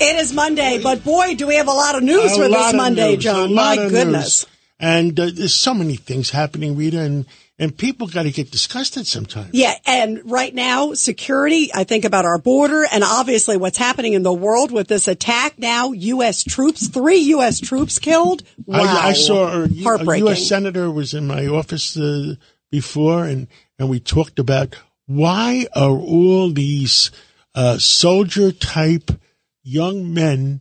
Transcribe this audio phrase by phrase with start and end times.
[0.00, 2.74] It is Monday, but boy, do we have a lot of news A for this
[2.74, 3.54] Monday, news, John.
[3.54, 4.44] My goodness.
[4.44, 4.46] news.
[4.80, 7.26] And uh, there's so many things happening, Rita, and,
[7.60, 9.50] and people got to get disgusted sometimes.
[9.52, 14.24] Yeah, and right now, security, I think about our border and obviously what's happening in
[14.24, 15.92] the world with this attack now.
[15.92, 16.42] U.S.
[16.42, 17.60] troops, three U.S.
[17.60, 18.42] troops killed.
[18.66, 18.80] Wow.
[18.80, 20.18] I, I saw a, a.
[20.18, 20.46] U.S.
[20.48, 22.34] senator was in my office uh,
[22.70, 23.46] before, and,
[23.78, 24.76] and we talked about
[25.06, 27.12] why are all these
[27.54, 29.12] uh, soldier type
[29.64, 30.60] young men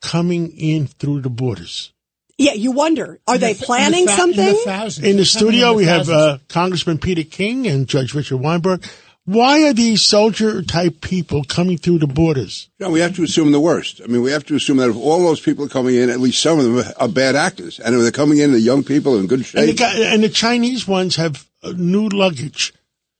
[0.00, 1.92] coming in through the borders?
[2.38, 4.46] Yeah, you wonder, are they In the planning thou- in something?
[4.46, 5.06] the thousands.
[5.06, 8.84] In the studio, in the we have uh, Congressman Peter King and Judge Richard Weinberg.
[9.24, 12.68] Why are these soldier type people coming through the borders?
[12.78, 14.00] No, we have to assume the worst.
[14.04, 16.20] I mean, we have to assume that if all those people are coming in, at
[16.20, 17.80] least some of them are bad actors.
[17.80, 19.78] And if they're coming in, the young people in good And the, shape.
[19.78, 22.72] guy, and the Chinese ones have uh, new luggage,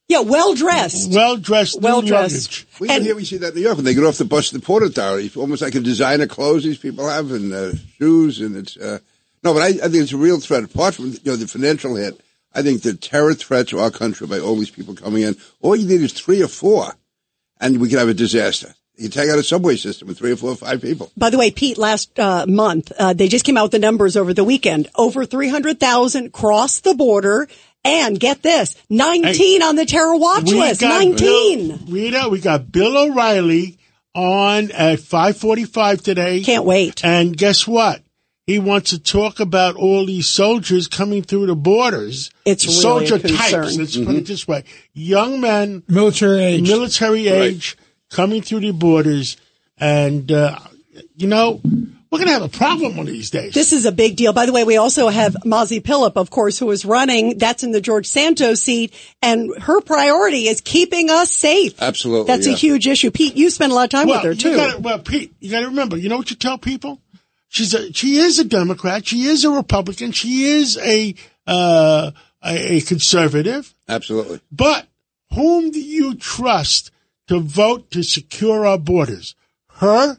[0.09, 1.13] Yeah, well dressed.
[1.13, 2.35] well dressed, Well new dressed.
[2.35, 2.67] luggage.
[2.81, 4.25] we even and- here we see that in New York when they get off the
[4.25, 5.27] bus at the Port Authority.
[5.27, 8.41] It's almost like a designer clothes these people have and uh, shoes.
[8.41, 9.01] And it's, uh,
[9.43, 10.63] no, but I, I think it's a real threat.
[10.63, 12.21] Apart from, you know, the financial hit,
[12.55, 15.75] I think the terror threat to our country by all these people coming in, all
[15.75, 16.95] you need is three or four
[17.61, 18.75] and we could have a disaster.
[18.97, 21.11] You take out a subway system with three or four or five people.
[21.19, 24.17] By the way, Pete, last uh, month, uh, they just came out with the numbers
[24.17, 24.89] over the weekend.
[24.95, 27.47] Over 300,000 crossed the border.
[27.87, 30.81] And get this, 19 on the terror watch list.
[30.81, 31.69] got 19.
[31.69, 33.79] Bill, Rita, we got Bill O'Reilly
[34.15, 36.43] on at 545 today.
[36.43, 37.05] Can't wait.
[37.05, 38.03] And guess what?
[38.47, 42.31] He wants to talk about all these soldiers coming through the borders.
[42.45, 43.63] It's really a soldier concern.
[43.65, 43.77] types.
[43.77, 46.63] Let's put it this way: young men, military age.
[46.63, 47.77] military age,
[48.09, 49.37] coming through the borders,
[49.79, 50.61] and uh,
[51.17, 51.61] you know
[52.11, 53.53] we're going to have a problem one of these days.
[53.53, 54.33] This is a big deal.
[54.33, 57.39] By the way, we also have Mazi Pilip, of course, who is running.
[57.39, 58.95] That's in the George Santos seat.
[59.23, 61.81] And her priority is keeping us safe.
[61.83, 63.11] Absolutely, That's a huge issue.
[63.11, 64.57] Pete, you spend a lot of time well, with her you too.
[64.57, 65.97] gotta- well, Pete, you got to remember.
[65.97, 67.01] You know what you tell people?
[67.49, 69.07] She's a she is a Democrat.
[69.07, 70.13] She is a Republican.
[70.13, 71.15] She is a
[71.47, 72.11] uh,
[72.45, 73.75] a, a conservative.
[73.89, 74.41] Absolutely.
[74.51, 74.87] But
[75.33, 76.91] whom do you trust
[77.29, 79.35] to vote to secure our borders?
[79.77, 80.19] Her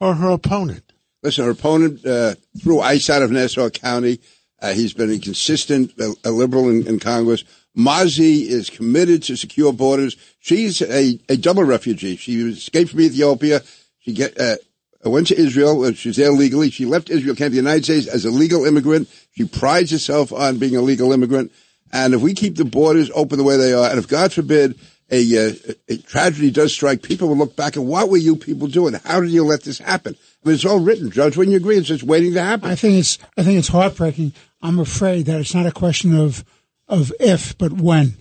[0.00, 0.89] or her opponent?
[1.22, 4.20] Listen, her opponent uh, threw ice out of Nassau County.
[4.60, 7.44] Uh, he's been a consistent uh, a liberal in, in Congress.
[7.76, 10.16] Mazi is committed to secure borders.
[10.40, 12.16] She's a, a double refugee.
[12.16, 13.62] She escaped from Ethiopia.
[14.00, 14.56] She get, uh,
[15.04, 15.92] went to Israel.
[15.92, 16.70] She's there legally.
[16.70, 19.08] She left Israel, came to the United States as a legal immigrant.
[19.36, 21.52] She prides herself on being a legal immigrant.
[21.92, 24.78] And if we keep the borders open the way they are, and if God forbid
[25.10, 25.52] a, uh,
[25.88, 28.94] a tragedy does strike, people will look back and what were you people doing?
[29.04, 30.14] How did you let this happen?
[30.44, 31.36] I mean, it's all written, Judge.
[31.36, 31.76] Wouldn't you agree?
[31.76, 32.70] It's just waiting to happen.
[32.70, 34.32] I think it's I think it's heartbreaking.
[34.62, 36.44] I'm afraid that it's not a question of
[36.88, 38.14] of if, but when,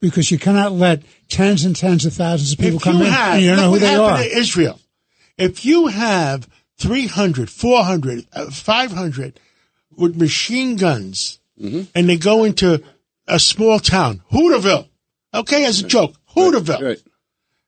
[0.00, 3.12] because you cannot let tens and tens of thousands of people if come you in
[3.12, 4.18] have, and you don't look know who what they are.
[4.18, 4.80] to Israel.
[5.38, 6.48] If you have
[6.78, 9.40] 300, 400, uh, 500
[9.96, 11.82] with machine guns Mm-hmm.
[11.94, 12.82] and they go into
[13.26, 14.88] a small town, Hooterville,
[15.32, 16.98] okay, as a joke, Hooterville, Right.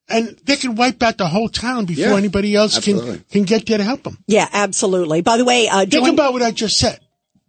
[0.08, 3.16] and they can wipe out the whole town before Yeah, anybody else absolutely.
[3.18, 4.18] can, can get there to help them.
[4.26, 5.20] yeah, absolutely.
[5.22, 7.00] By the way, uh, Think join- about what I just said.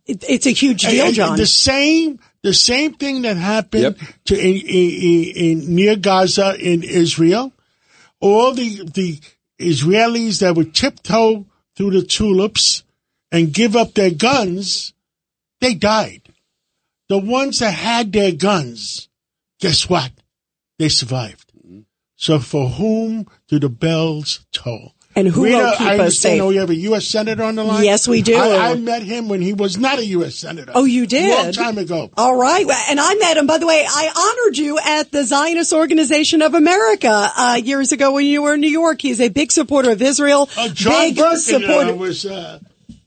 [0.05, 1.37] it- it's a huge And- deal, and John.
[1.37, 3.97] The same, the same thing that happened Yep.
[4.25, 7.53] to in, in, in near Gaza in Israel.
[8.21, 9.19] All the the
[9.59, 12.83] Israelis that would tiptoe through the tulips
[13.31, 14.93] and give up their guns,
[15.61, 16.21] they died.
[17.09, 19.07] The ones that had their guns,
[19.59, 20.11] guess what?
[20.79, 21.51] They survived.
[22.15, 24.95] So for whom do the bells toll?
[25.15, 26.47] And who Rita, will keep I us understand safe?
[26.47, 27.07] we have a U.S.
[27.07, 27.83] senator on the line.
[27.83, 28.37] Yes, we do.
[28.37, 30.35] I, I met him when he was not a U.S.
[30.35, 30.71] senator.
[30.75, 31.31] Oh, you did?
[31.31, 32.09] A long time ago.
[32.15, 32.65] All right.
[32.89, 36.53] And I met him, by the way, I honored you at the Zionist Organization of
[36.53, 39.01] America uh, years ago when you were in New York.
[39.01, 40.49] He's a big supporter of Israel.
[40.57, 41.91] Uh, John big Birkin supporter.
[41.91, 42.59] uh, was uh,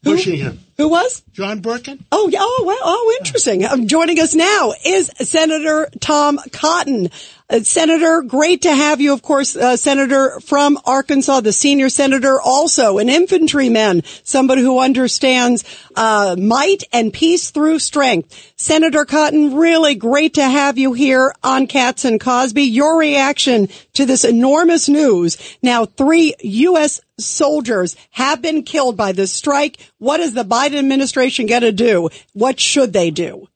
[0.02, 0.58] pushing him.
[0.78, 1.22] Who was?
[1.32, 2.04] John Birkin?
[2.10, 2.40] Oh, yeah.
[2.42, 3.64] Oh, well, oh, interesting.
[3.64, 7.10] Um, joining us now is Senator Tom Cotton.
[7.52, 9.12] Uh, Senator, great to have you.
[9.12, 15.62] Of course, uh, Senator from Arkansas, the senior senator, also an infantryman, somebody who understands
[15.94, 18.54] uh, might and peace through strength.
[18.56, 22.62] Senator Cotton, really great to have you here on Cats and Cosby.
[22.62, 25.36] Your reaction to this enormous news.
[25.62, 27.02] Now, three U.S.
[27.20, 29.76] soldiers have been killed by this strike.
[29.98, 32.08] What is the Biden administration going to do?
[32.32, 33.48] What should they do?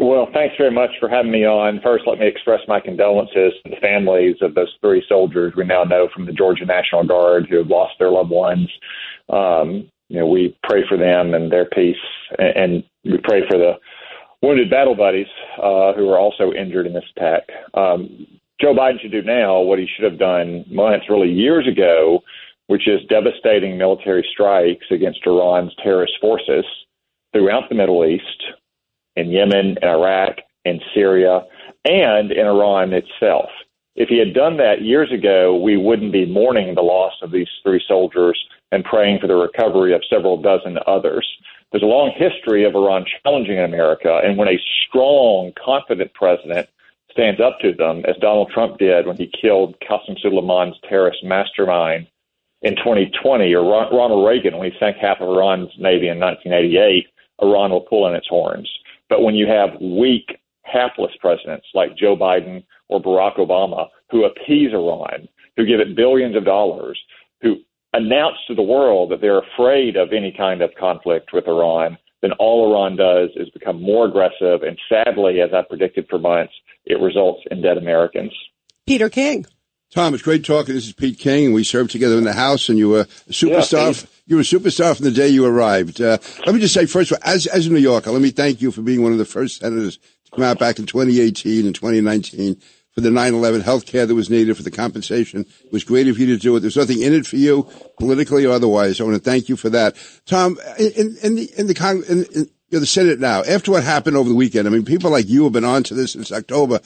[0.00, 1.80] Well, thanks very much for having me on.
[1.82, 5.82] First, let me express my condolences to the families of those three soldiers we now
[5.82, 8.70] know from the Georgia National Guard who have lost their loved ones.
[9.28, 11.96] Um, you know, we pray for them and their peace,
[12.38, 13.72] and, and we pray for the
[14.40, 15.26] wounded battle buddies
[15.58, 17.42] uh, who are also injured in this attack.
[17.74, 18.24] Um,
[18.60, 22.20] Joe Biden should do now what he should have done months, really years ago,
[22.68, 26.64] which is devastating military strikes against Iran's terrorist forces
[27.32, 28.44] throughout the Middle East
[29.18, 31.42] in Yemen, in Iraq, in Syria,
[31.84, 33.50] and in Iran itself.
[33.96, 37.48] If he had done that years ago, we wouldn't be mourning the loss of these
[37.64, 38.38] three soldiers
[38.70, 41.26] and praying for the recovery of several dozen others.
[41.72, 46.68] There's a long history of Iran challenging America, and when a strong, confident president
[47.10, 52.06] stands up to them, as Donald Trump did when he killed Qasem Soleiman's terrorist mastermind
[52.62, 57.06] in 2020, or Ronald Reagan when he sank half of Iran's navy in 1988,
[57.42, 58.70] Iran will pull in its horns.
[59.08, 64.72] But when you have weak, hapless presidents like Joe Biden or Barack Obama who appease
[64.72, 66.98] Iran, who give it billions of dollars,
[67.42, 67.56] who
[67.92, 72.32] announce to the world that they're afraid of any kind of conflict with Iran, then
[72.32, 74.62] all Iran does is become more aggressive.
[74.62, 76.52] And sadly, as I predicted for months,
[76.84, 78.32] it results in dead Americans.
[78.86, 79.46] Peter King.
[79.90, 80.74] Tom, it's great talking.
[80.74, 83.32] This is Pete King, and we served together in the House, and you were a
[83.32, 84.02] superstar.
[84.02, 85.98] Yeah, you were a superstar from the day you arrived.
[86.02, 88.30] Uh, let me just say, first of all, as, as a New Yorker, let me
[88.30, 91.64] thank you for being one of the first senators to come out back in 2018
[91.64, 92.60] and 2019
[92.94, 95.46] for the 9/11 health care that was needed for the compensation.
[95.64, 96.60] It was great of you to do it.
[96.60, 97.66] There's nothing in it for you,
[97.98, 99.00] politically or otherwise.
[99.00, 99.96] I want to thank you for that,
[100.26, 100.58] Tom.
[100.78, 103.84] In, in the in the Cong- in, in, you know, the Senate now, after what
[103.84, 106.30] happened over the weekend, I mean, people like you have been on to this since
[106.30, 106.80] October.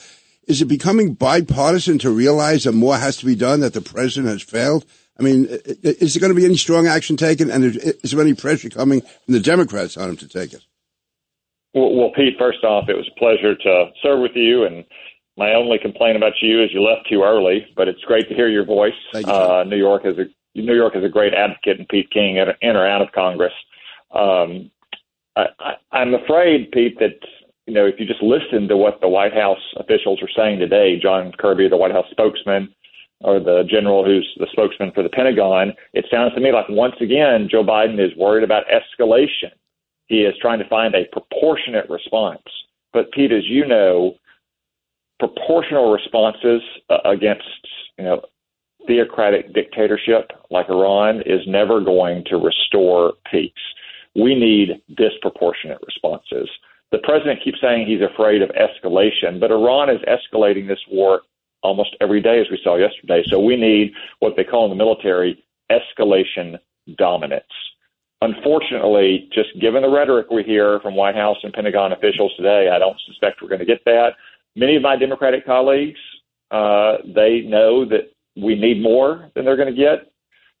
[0.47, 4.31] Is it becoming bipartisan to realize that more has to be done, that the president
[4.31, 4.85] has failed?
[5.19, 8.33] I mean, is there going to be any strong action taken, and is there any
[8.33, 10.65] pressure coming from the Democrats on him to take it?
[11.73, 14.85] Well, well, Pete, first off, it was a pleasure to serve with you, and
[15.37, 17.67] my only complaint about you is you left too early.
[17.75, 18.93] But it's great to hear your voice.
[19.11, 19.33] Thank you.
[19.33, 20.25] Uh, New York is a
[20.55, 23.53] New York is a great advocate, and Pete King in or out of Congress.
[24.11, 24.69] Um,
[25.35, 25.47] I,
[25.91, 27.19] I'm afraid, Pete, that
[27.65, 30.99] you know, if you just listen to what the White House officials are saying today,
[31.01, 32.73] John Kirby, the White House spokesman,
[33.21, 36.95] or the general who's the spokesman for the Pentagon, it sounds to me like once
[36.99, 39.51] again Joe Biden is worried about escalation.
[40.07, 42.43] He is trying to find a proportionate response.
[42.91, 44.15] But Pete, as you know,
[45.19, 47.43] proportional responses uh, against
[47.97, 48.21] you know
[48.87, 53.51] theocratic dictatorship like Iran is never going to restore peace.
[54.15, 56.49] We need disproportionate responses
[56.93, 61.21] the president keeps saying he's afraid of escalation, but Iran is escalating this war
[61.63, 63.23] almost every day, as we saw yesterday.
[63.29, 66.59] So we need what they call in the military escalation
[66.95, 67.45] dominance.
[68.21, 72.77] Unfortunately, just given the rhetoric we hear from White House and Pentagon officials today, I
[72.77, 74.11] don't suspect we're going to get that.
[74.55, 75.99] Many of my Democratic colleagues,
[76.51, 80.11] uh, they know that we need more than they're going to get.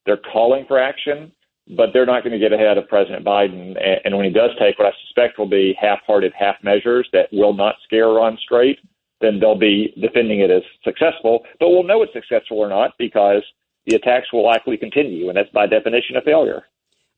[0.07, 1.31] They're calling for action
[1.67, 3.75] but they're not going to get ahead of President Biden.
[4.03, 7.53] And when he does take what I suspect will be half-hearted, half measures that will
[7.53, 8.79] not scare Iran straight,
[9.21, 11.45] then they'll be defending it as successful.
[11.59, 13.43] But we'll know it's successful or not because
[13.85, 16.63] the attacks will likely continue, and that's by definition a failure.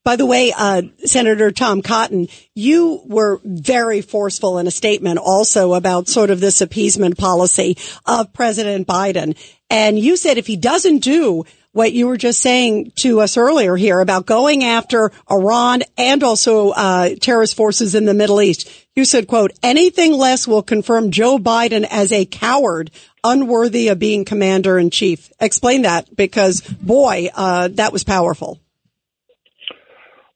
[0.04, 5.74] By the way, uh, Senator Tom Cotton, you were very forceful in a statement also
[5.74, 7.76] about sort of this appeasement policy
[8.06, 9.36] of President Biden.
[9.72, 13.76] And you said if he doesn't do what you were just saying to us earlier
[13.76, 18.72] here about going after Iran and also uh, terrorist forces in the Middle East.
[18.96, 22.92] You said, quote, anything less will confirm Joe Biden as a coward
[23.26, 25.30] unworthy of being commander in chief.
[25.42, 28.58] Explain that because boy, uh, that was powerful.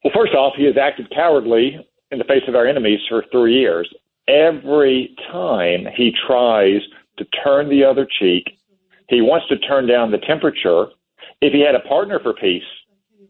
[0.04, 3.54] Well, first off, he has acted cowardly in the face of our enemies for three
[3.54, 3.90] years.
[4.28, 6.82] Every time he tries
[7.18, 8.60] to turn the other cheek,
[9.08, 10.88] he wants to turn down the temperature
[11.42, 12.64] if he had a partner for peace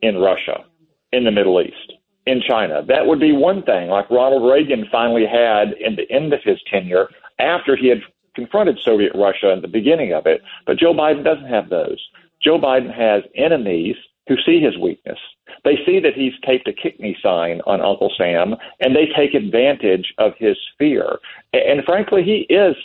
[0.01, 0.65] in Russia,
[1.11, 1.93] in the Middle East,
[2.25, 6.33] in China, that would be one thing, like Ronald Reagan finally had in the end
[6.33, 7.99] of his tenure after he had
[8.35, 10.41] confronted Soviet Russia at the beginning of it.
[10.65, 11.99] But Joe Biden doesn't have those.
[12.41, 13.95] Joe Biden has enemies
[14.27, 15.17] who see his weakness.
[15.63, 19.33] They see that he's taped a kick me sign on Uncle Sam, and they take
[19.33, 21.17] advantage of his fear.
[21.53, 22.75] And frankly, he is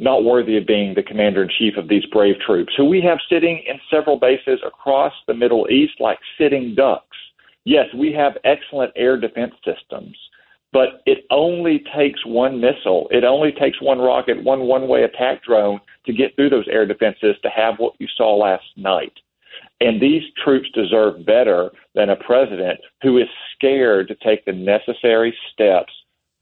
[0.00, 3.18] not worthy of being the commander in chief of these brave troops, who we have
[3.28, 7.16] sitting in several bases across the Middle East like sitting ducks.
[7.64, 10.16] Yes, we have excellent air defense systems,
[10.72, 15.44] but it only takes one missile, it only takes one rocket, one one way attack
[15.44, 19.12] drone to get through those air defenses to have what you saw last night.
[19.82, 25.36] And these troops deserve better than a president who is scared to take the necessary
[25.52, 25.92] steps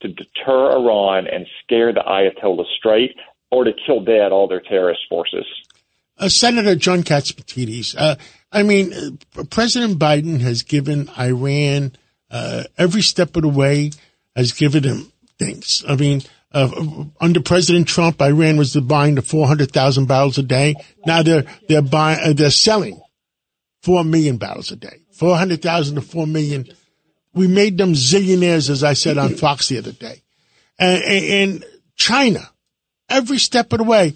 [0.01, 3.15] to deter Iran and scare the Ayatollah straight
[3.51, 5.45] or to kill dead all their terrorist forces.
[6.17, 8.15] Uh, Senator John Catsimatidis, uh,
[8.51, 11.93] I mean, uh, President Biden has given Iran
[12.29, 13.91] uh, every step of the way,
[14.35, 15.83] has given them things.
[15.87, 20.75] I mean, uh, under President Trump, Iran was buying the 400,000 barrels a day.
[21.05, 22.99] Now they're, they're buying, uh, they're selling
[23.83, 24.99] 4 million barrels a day.
[25.13, 26.67] 400,000 to 4 million.
[27.33, 30.21] We made them zillionaires, as I said on Fox the other day.
[30.79, 31.65] And, and
[31.95, 32.49] China,
[33.09, 34.13] every step of the way,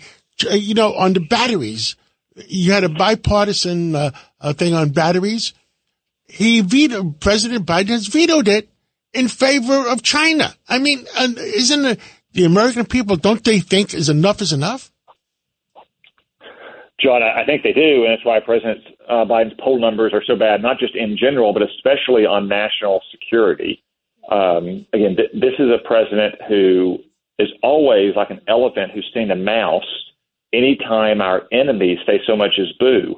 [0.51, 1.95] you know, on the batteries,
[2.47, 5.53] you had a bipartisan uh, uh, thing on batteries.
[6.27, 8.69] He vetoed, President Biden has vetoed it
[9.13, 10.53] in favor of China.
[10.67, 11.97] I mean, isn't the,
[12.33, 14.91] the American people, don't they think is enough is enough?
[17.00, 20.38] John, I think they do, and that's why President uh, Biden's poll numbers are so
[20.38, 23.83] bad, not just in general, but especially on national security.
[24.31, 27.00] Um, again, th- this is a president who
[27.43, 29.83] is always like an elephant who's seen a mouse
[30.53, 33.15] anytime our enemies say so much as boo.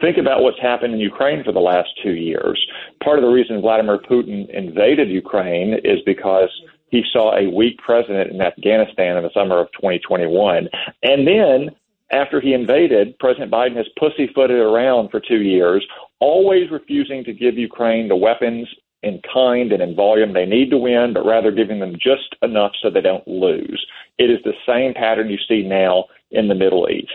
[0.00, 2.64] Think about what's happened in Ukraine for the last two years.
[3.02, 6.50] Part of the reason Vladimir Putin invaded Ukraine is because
[6.90, 10.68] he saw a weak president in Afghanistan in the summer of 2021.
[11.02, 11.74] And then
[12.10, 15.86] after he invaded, President Biden has pussyfooted around for two years,
[16.20, 18.68] always refusing to give Ukraine the weapons
[19.02, 22.72] in kind and in volume they need to win, but rather giving them just enough
[22.80, 23.84] so they don't lose.
[24.18, 27.12] It is the same pattern you see now in the Middle East.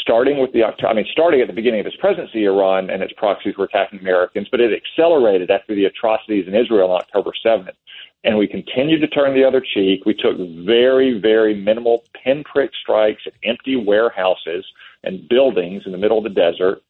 [0.00, 3.12] Starting with the I mean, starting at the beginning of his presidency, Iran and its
[3.12, 7.76] proxies were attacking Americans, but it accelerated after the atrocities in Israel on October 7th.
[8.24, 10.04] And we continued to turn the other cheek.
[10.06, 14.64] We took very, very minimal pinprick strikes at empty warehouses
[15.04, 16.82] and buildings in the middle of the desert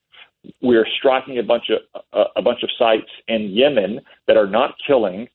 [0.60, 4.46] we are striking a bunch of uh, a bunch of sites in Yemen that are
[4.46, 5.28] not killing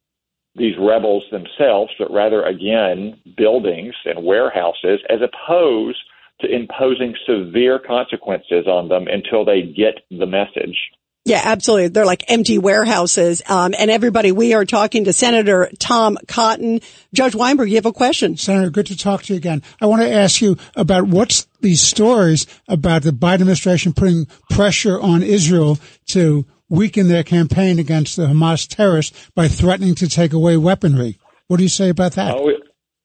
[0.55, 5.99] these rebels themselves, but rather again buildings and warehouses, as opposed
[6.41, 10.77] to imposing severe consequences on them until they get the message.
[11.27, 11.89] Yeah, absolutely.
[11.89, 13.41] They're like empty warehouses.
[13.49, 16.79] Um, and everybody, we are talking to Senator Tom Cotton.
[17.13, 18.37] Judge Weinberg, you have a question.
[18.37, 19.61] Senator, good to talk to you again.
[19.81, 25.01] I want to ask you about what's these stories about the Biden administration putting pressure
[25.01, 25.79] on Israel
[26.11, 31.19] to weaken their campaign against the Hamas terrorists by threatening to take away weaponry.
[31.47, 32.35] What do you say about that?
[32.37, 32.53] Oh,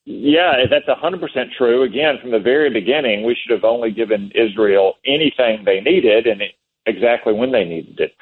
[0.05, 1.21] yeah, that's 100%
[1.59, 1.83] true.
[1.83, 6.41] Again, from the very beginning, we should have only given Israel anything they needed, and
[6.87, 8.12] exactly when they needed it.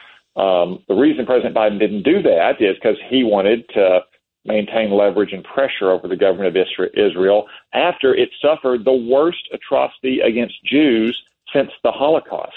[0.40, 4.00] Um, the reason President Biden didn't do that is because he wanted to
[4.44, 10.20] maintain leverage and pressure over the government of Israel after it suffered the worst atrocity
[10.20, 11.16] against Jews
[11.52, 12.54] since the Holocaust.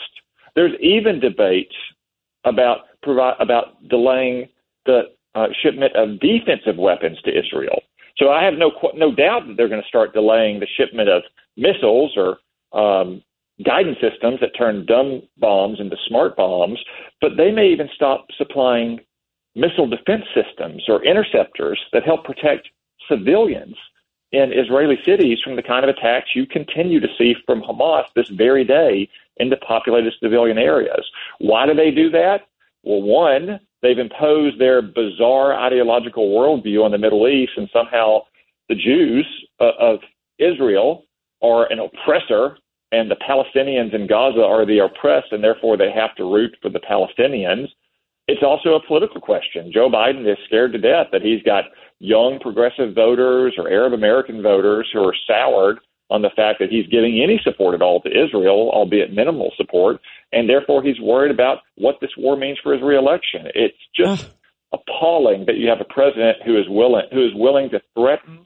[0.55, 1.74] There's even debate
[2.45, 2.81] about
[3.39, 4.48] about delaying
[4.86, 7.81] the uh, shipment of defensive weapons to Israel.
[8.17, 11.24] So I have no no doubt that they're going to start delaying the shipment of
[11.57, 12.38] missiles or
[12.79, 13.24] um,
[13.65, 16.79] guidance systems that turn dumb bombs into smart bombs,
[17.22, 19.00] but they may even stop supplying
[19.55, 22.67] missile defense systems or interceptors that help protect
[23.07, 23.75] civilians
[24.31, 28.29] in Israeli cities from the kind of attacks you continue to see from Hamas this
[28.29, 29.07] very day
[29.38, 31.05] into populated civilian areas.
[31.38, 32.41] Why do they do that?
[32.83, 38.22] Well, one, they've imposed their bizarre ideological worldview on the Middle East, and somehow
[38.69, 39.25] the Jews
[39.60, 40.00] uh, of
[40.39, 41.05] Israel
[41.43, 42.57] are an oppressor
[42.93, 46.69] and the Palestinians in Gaza are the oppressed, and therefore they have to root for
[46.69, 47.67] the Palestinians.
[48.27, 49.71] It's also a political question.
[49.73, 51.65] Joe Biden is scared to death that he's got
[52.00, 55.79] young progressive voters or Arab American voters who are soured
[56.12, 60.00] on the fact that he's giving any support at all to Israel, albeit minimal support,
[60.31, 63.47] and therefore he's worried about what this war means for his reelection.
[63.55, 64.29] It's just
[64.71, 68.45] appalling that you have a president who is willing who is willing to threaten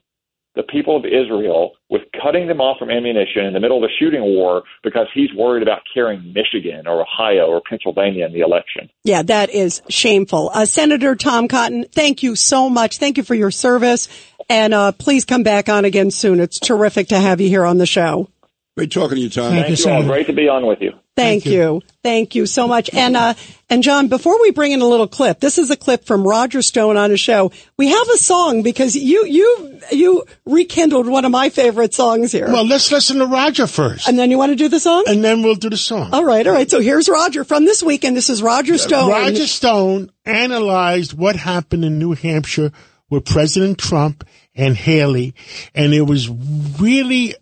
[0.58, 3.94] the people of Israel with cutting them off from ammunition in the middle of a
[4.00, 8.90] shooting war because he's worried about carrying Michigan or Ohio or Pennsylvania in the election.
[9.04, 10.50] Yeah, that is shameful.
[10.54, 12.98] Uh, Senator Tom Cotton, thank you so much.
[12.98, 14.10] Thank you for your service.
[14.50, 16.40] And uh, please come back on again soon.
[16.40, 18.30] It's terrific to have you here on the show.
[18.76, 19.52] Great talking to you, Tom.
[19.52, 20.04] Thank, thank you all.
[20.04, 20.94] Great to be on with you.
[21.18, 21.52] Thank, Thank you.
[21.52, 21.82] you.
[22.04, 22.92] Thank you so much.
[22.94, 23.34] And, uh,
[23.72, 26.62] and John, before we bring in a little clip, this is a clip from Roger
[26.62, 27.52] Stone on a show.
[27.76, 32.46] We have a song because you, you, you rekindled one of my favorite songs here.
[32.46, 35.06] Well, let's listen to Roger first, and then you want to do the song?
[35.08, 36.14] and then we'll do the song.
[36.14, 36.46] all right.
[36.46, 36.70] All right.
[36.70, 38.16] So here's Roger from this weekend.
[38.16, 39.10] This is Roger Stone.
[39.10, 42.72] Roger Stone analyzed what happened in New Hampshire
[43.10, 45.34] with President Trump and Haley,
[45.74, 47.34] and it was really,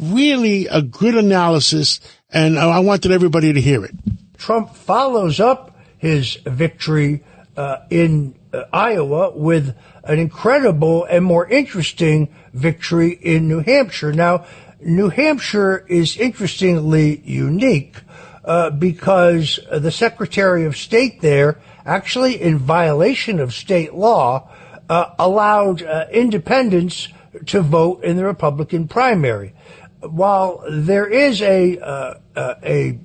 [0.00, 2.00] really a good analysis,
[2.32, 3.94] and I wanted everybody to hear it.
[4.36, 7.22] Trump follows up his victory
[7.56, 14.12] uh, in uh, Iowa with an incredible and more interesting victory in New Hampshire.
[14.12, 14.46] Now,
[14.80, 17.96] New Hampshire is interestingly unique
[18.44, 24.50] uh, because the Secretary of State there, actually in violation of state law,
[24.88, 27.08] uh, allowed uh, independents
[27.46, 29.52] to vote in the Republican primary.
[30.00, 32.98] While there is a uh, uh, a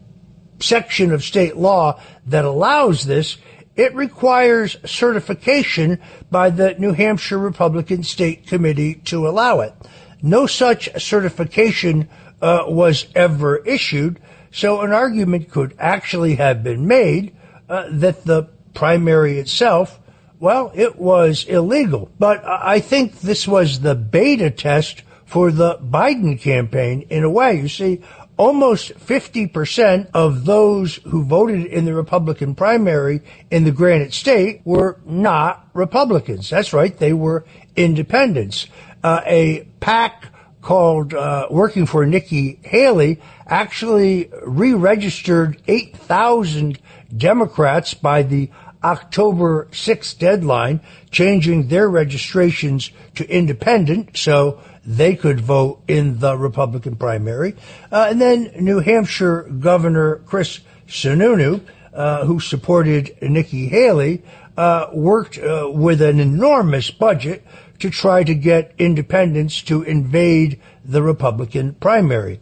[0.60, 3.38] section of state law that allows this,
[3.76, 6.00] it requires certification
[6.32, 9.74] by the New Hampshire Republican State Committee to allow it.
[10.22, 12.08] No such certification
[12.42, 14.22] uh, was ever issued,
[14.52, 17.36] so an argument could actually have been made
[17.68, 20.00] uh, that the primary itself,
[20.40, 22.10] well, it was illegal.
[22.18, 27.30] But I I think this was the beta test for the Biden campaign in a
[27.30, 27.60] way.
[27.60, 28.02] You see,
[28.38, 35.00] almost 50% of those who voted in the Republican primary in the Granite State were
[35.06, 36.50] not Republicans.
[36.50, 38.68] That's right, they were independents.
[39.04, 40.28] Uh, a PAC
[40.62, 46.80] called uh, Working for Nikki Haley actually re-registered 8,000
[47.16, 48.50] Democrats by the
[48.84, 50.80] October 6th deadline,
[51.12, 57.56] changing their registrations to independent so they could vote in the Republican primary.
[57.92, 61.62] Uh, and then New Hampshire Governor Chris Sununu,
[61.94, 64.24] uh, who supported Nikki Haley,
[64.58, 67.46] uh, worked uh, with an enormous budget
[67.80, 72.40] to try to get independents to invade the Republican primary.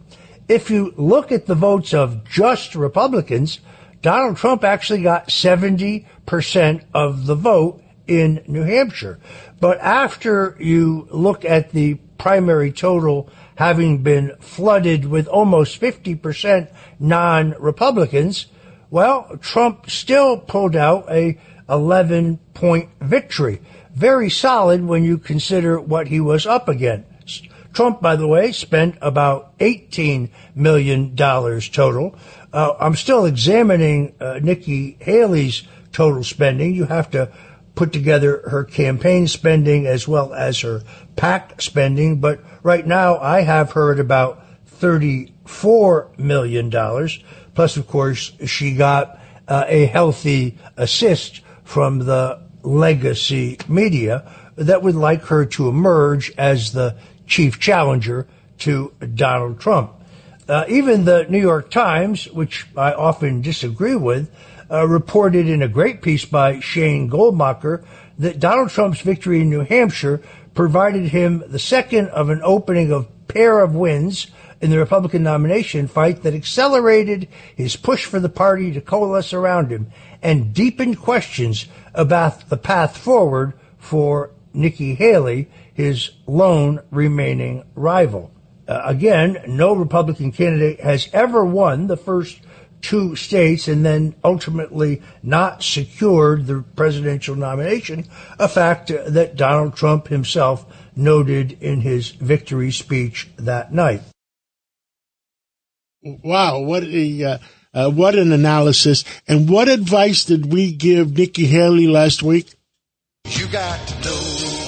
[0.48, 3.60] If you look at the votes of just Republicans,
[4.02, 9.18] Donald Trump actually got 70% of the vote in New Hampshire.
[9.60, 18.46] But after you look at the primary total having been flooded with almost 50% non-Republicans,
[18.90, 23.60] well, Trump still pulled out a 11 point victory.
[23.94, 27.48] Very solid when you consider what he was up against.
[27.72, 32.16] Trump, by the way, spent about $18 million total.
[32.52, 36.74] Uh, I'm still examining uh, Nikki Haley's total spending.
[36.74, 37.32] You have to
[37.74, 40.82] put together her campaign spending as well as her
[41.16, 42.20] PAC spending.
[42.20, 44.44] But right now, I have her at about
[44.80, 46.70] $34 million.
[47.54, 54.94] Plus, of course, she got uh, a healthy assist from the legacy media that would
[54.94, 58.26] like her to emerge as the chief challenger
[58.58, 59.92] to Donald Trump.
[60.48, 64.30] Uh, even the New York Times, which I often disagree with,
[64.74, 67.84] uh, reported in a great piece by Shane Goldmacher
[68.18, 70.20] that Donald Trump's victory in New Hampshire
[70.52, 74.26] provided him the second of an opening of pair of wins
[74.60, 79.70] in the Republican nomination fight that accelerated his push for the party to coalesce around
[79.70, 79.90] him
[80.22, 88.32] and deepened questions about the path forward for Nikki Haley, his lone remaining rival.
[88.66, 92.40] Uh, again, no Republican candidate has ever won the first
[92.84, 98.06] two states and then ultimately not secured the presidential nomination,
[98.38, 104.02] a fact that Donald Trump himself noted in his victory speech that night.
[106.02, 107.38] Wow, what a uh,
[107.72, 109.04] uh, what an analysis!
[109.26, 112.54] And what advice did we give Nikki Haley last week?
[113.26, 114.20] You got to know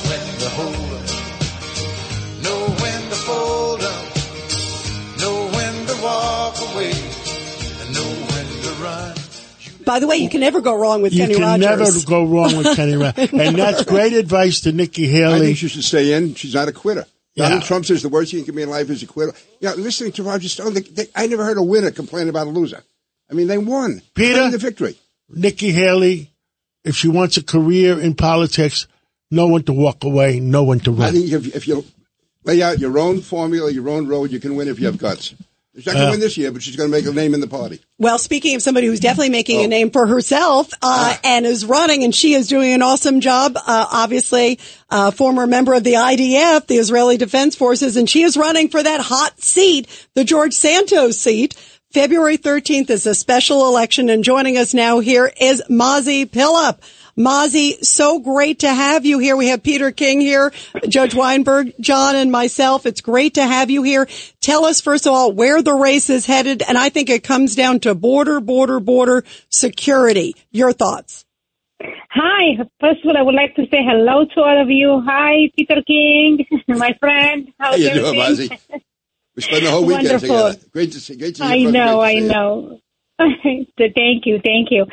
[0.09, 0.86] when to hold
[9.87, 12.57] By the way, you can never go wrong with You Kenny can never go wrong
[12.57, 15.41] with Kenny Rogers, and that's great advice to Nikki I Haley.
[15.41, 16.35] think she should stay in.
[16.35, 17.07] She's not a quitter.
[17.37, 19.33] Donald Trump says the worst thing you can be in life is a quitter.
[19.61, 22.47] You know, listening to Roger Stone, they, they, I never heard a winner complain about
[22.47, 22.83] a loser.
[23.31, 24.03] I mean, they won.
[24.15, 24.39] Peter?
[24.39, 24.99] Claim the victory.
[25.29, 26.33] Nikki Haley,
[26.85, 28.89] if she wants a career in politics,
[29.31, 31.03] know when to walk away, know when to run.
[31.03, 31.13] I run.
[31.15, 31.85] think if, if you
[32.45, 35.35] lay out your own formula, your own road, you can win if you have guts.
[35.77, 37.41] She's not going to win this year, but she's going to make a name in
[37.41, 37.81] the party.
[37.99, 39.65] Well, speaking of somebody who's definitely making Oh.
[39.65, 41.21] a name for herself uh, Ah.
[41.23, 43.57] and is running, and she is doing an awesome job.
[43.57, 44.59] Uh, obviously,
[44.91, 48.83] uh, former member of the IDF, the Israeli Defense Forces, and she is running for
[48.83, 51.55] that hot seat, the George Santos seat.
[51.93, 56.79] February 13th is a special election and joining us now here is Mazi Pilip.
[57.19, 59.37] Mazi, so great to have you here.
[59.37, 60.53] We have Peter King here,
[60.87, 62.85] Judge Weinberg, John, and myself.
[62.85, 64.07] It's great to have you here.
[64.43, 66.63] Tell us, first of all, where the race is headed.
[66.63, 70.37] And I think it comes down to border, border, border security.
[70.51, 71.25] Your thoughts?
[72.11, 72.57] Hi.
[72.81, 75.03] First of all, I would like to say hello to all of you.
[75.07, 77.49] Hi, Peter King, my friend.
[77.59, 78.59] How How's you doing, everything?
[78.59, 78.81] Mazi?
[79.37, 80.29] We spent the whole weekend Wonderful.
[80.49, 80.69] together.
[80.73, 81.17] Great to see.
[81.17, 81.69] Great to see you.
[81.69, 82.33] I know, I to see you.
[82.33, 82.81] know.
[83.19, 84.85] Thank you, thank you.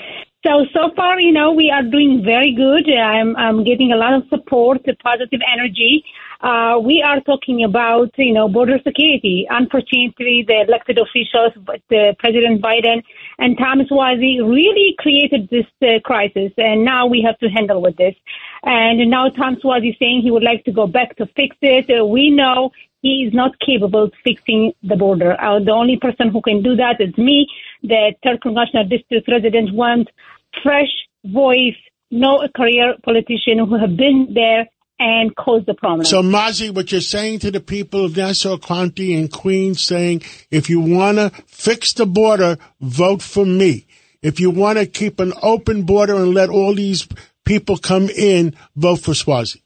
[0.46, 2.92] So so far, you know, we are doing very good.
[2.94, 6.04] I'm I'm getting a lot of support, positive energy.
[6.42, 9.48] Uh, we are talking about you know border security.
[9.50, 13.02] Unfortunately, the elected officials, but uh, President Biden
[13.40, 17.98] and Tom Suozzi really created this uh, crisis, and now we have to handle with
[17.98, 18.16] this.
[18.64, 21.90] And now Tom Suozzi is saying he would like to go back to fix it.
[21.90, 25.40] Uh, we know he is not capable of fixing the border.
[25.40, 27.48] Uh, the only person who can do that is me.
[27.84, 30.12] The third congressional district resident wants
[30.64, 30.92] fresh
[31.26, 31.76] voice,
[32.12, 34.68] no career politician who have been there
[35.00, 36.06] and caused the problem.
[36.06, 40.70] So, Mazi, what you're saying to the people of Nassau County and Queens, saying if
[40.70, 43.86] you want to fix the border, vote for me.
[44.22, 47.08] If you want to keep an open border and let all these
[47.44, 49.63] people come in, vote for Suozzi.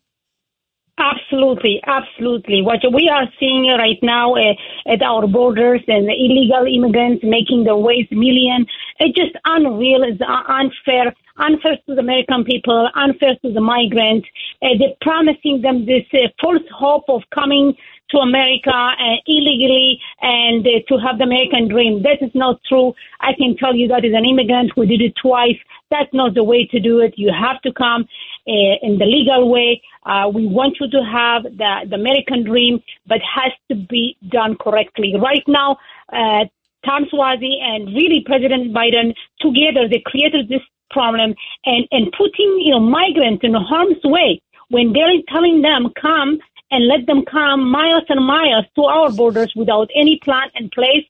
[0.99, 2.63] Absolutely, absolutely.
[2.63, 4.53] What we are seeing right now uh,
[4.87, 8.65] at our borders and illegal immigrants making their ways million,
[8.99, 10.01] it's just unreal.
[10.01, 14.27] It's unfair, unfair to the American people, unfair to the migrants.
[14.63, 17.75] Uh, they're promising them this uh, false hope of coming
[18.09, 22.01] to America uh, illegally and uh, to have the American dream.
[22.01, 22.93] That is not true.
[23.19, 25.57] I can tell you that as an immigrant who did it twice.
[25.91, 27.13] That's not the way to do it.
[27.17, 28.07] You have to come
[28.47, 29.81] in the legal way.
[30.05, 34.55] Uh, we want you to have the, the American dream, but has to be done
[34.55, 35.13] correctly.
[35.19, 35.77] Right now,
[36.13, 36.45] uh,
[36.85, 42.71] Tom Suozzi and really President Biden together, they created this problem and, and putting, you
[42.71, 46.39] know, migrants in harm's way when they're telling them come
[46.71, 51.05] and let them come miles and miles to our borders without any plan in place.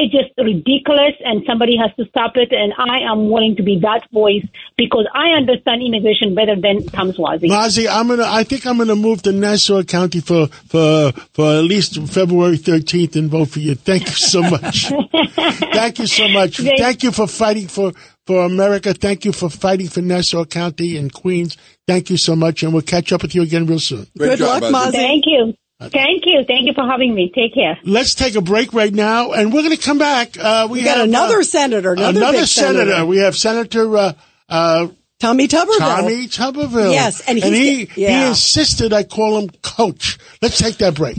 [0.00, 2.52] It's just ridiculous, and somebody has to stop it.
[2.52, 7.10] And I am willing to be that voice because I understand immigration better than Tom
[7.12, 7.48] Suozzi.
[7.50, 8.24] Mazi, I'm gonna.
[8.24, 13.16] I think I'm gonna move to Nassau County for for for at least February 13th
[13.16, 13.74] and vote for you.
[13.74, 14.86] Thank you so much.
[15.72, 16.58] Thank you so much.
[16.58, 17.92] Thank- Thank you for fighting for
[18.26, 18.94] for America.
[18.94, 21.56] Thank you for fighting for Nassau County and Queens.
[21.86, 24.06] Thank you so much, and we'll catch up with you again real soon.
[24.16, 24.86] Great Good job, luck, Mozzie.
[24.90, 24.92] Mazi.
[24.92, 25.54] Thank you.
[25.80, 26.44] Thank you.
[26.44, 27.30] Thank you for having me.
[27.32, 27.78] Take care.
[27.84, 30.36] Let's take a break right now, and we're going to come back.
[30.36, 33.06] Uh, we, We got have, another uh, senator, another, another big senator.
[33.06, 34.12] We have Senator uh,
[34.48, 34.88] uh,
[35.20, 35.78] Tommy Tuberville.
[35.78, 36.92] Tommy Tuberville.
[36.92, 38.28] Yes, and he's- he he yeah.
[38.28, 40.18] insisted I call him Coach.
[40.42, 41.18] Let's take that break.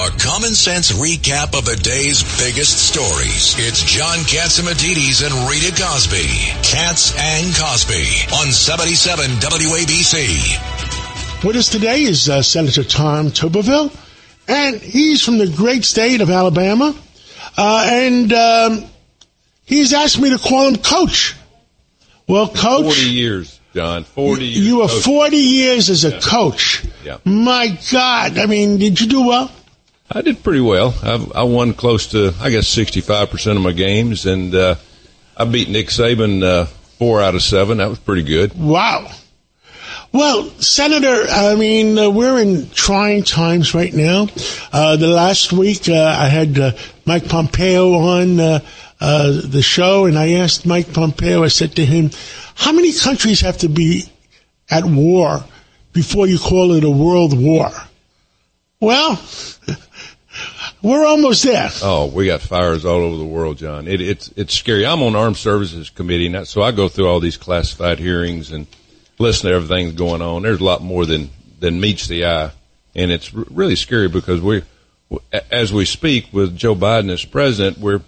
[0.00, 3.56] A common sense recap of the day's biggest stories.
[3.58, 6.28] It's John Catsimatidis and Rita Cosby.
[6.62, 8.04] Cats and Cosby
[8.40, 11.44] on 77 WABC.
[11.44, 13.90] With us today is uh, Senator Tom Tuberville,
[14.46, 16.94] and he's from the great state of Alabama,
[17.56, 18.84] uh, and um,
[19.64, 21.34] he's asked me to call him Coach.
[22.28, 24.04] Well, Coach, 40 years, John.
[24.04, 24.66] 40 years.
[24.66, 25.02] you were coach.
[25.02, 26.84] 40 years as a coach.
[27.04, 27.18] Yeah.
[27.24, 29.50] My God, I mean, did you do well?
[30.10, 30.94] I did pretty well.
[31.02, 34.76] I, I won close to, I guess, 65% of my games, and uh,
[35.36, 37.78] I beat Nick Saban uh, four out of seven.
[37.78, 38.58] That was pretty good.
[38.58, 39.10] Wow.
[40.10, 44.28] Well, Senator, I mean, uh, we're in trying times right now.
[44.72, 46.72] Uh, the last week, uh, I had uh,
[47.04, 48.60] Mike Pompeo on uh,
[49.00, 52.10] uh, the show, and I asked Mike Pompeo, I said to him,
[52.54, 54.10] how many countries have to be
[54.70, 55.44] at war
[55.92, 57.70] before you call it a world war?
[58.80, 59.20] Well,
[60.82, 61.70] we're almost there.
[61.82, 63.88] Oh, we got fires all over the world, John.
[63.88, 64.86] It, it's it's scary.
[64.86, 68.66] I'm on Armed Services Committee, and so I go through all these classified hearings and
[69.18, 70.42] listen to everything going on.
[70.42, 72.50] There's a lot more than than meets the eye,
[72.94, 74.62] and it's really scary because we,
[75.50, 78.02] as we speak with Joe Biden as president, we're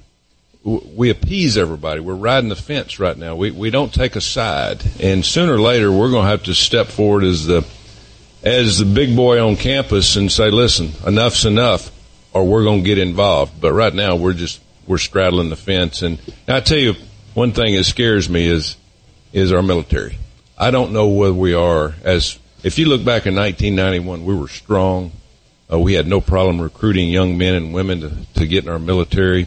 [0.62, 2.00] we appease everybody.
[2.00, 3.34] We're riding the fence right now.
[3.34, 6.54] We we don't take a side, and sooner or later we're going to have to
[6.54, 7.66] step forward as the
[8.42, 11.90] as the big boy on campus and say, "Listen, enough's enough,"
[12.32, 13.60] or we're going to get involved.
[13.60, 16.02] But right now we're just we're straddling the fence.
[16.02, 16.94] And I tell you,
[17.34, 18.76] one thing that scares me is
[19.32, 20.18] is our military.
[20.58, 24.48] I don't know whether we are as if you look back in 1991, we were
[24.48, 25.12] strong.
[25.72, 28.78] Uh, we had no problem recruiting young men and women to, to get in our
[28.78, 29.46] military.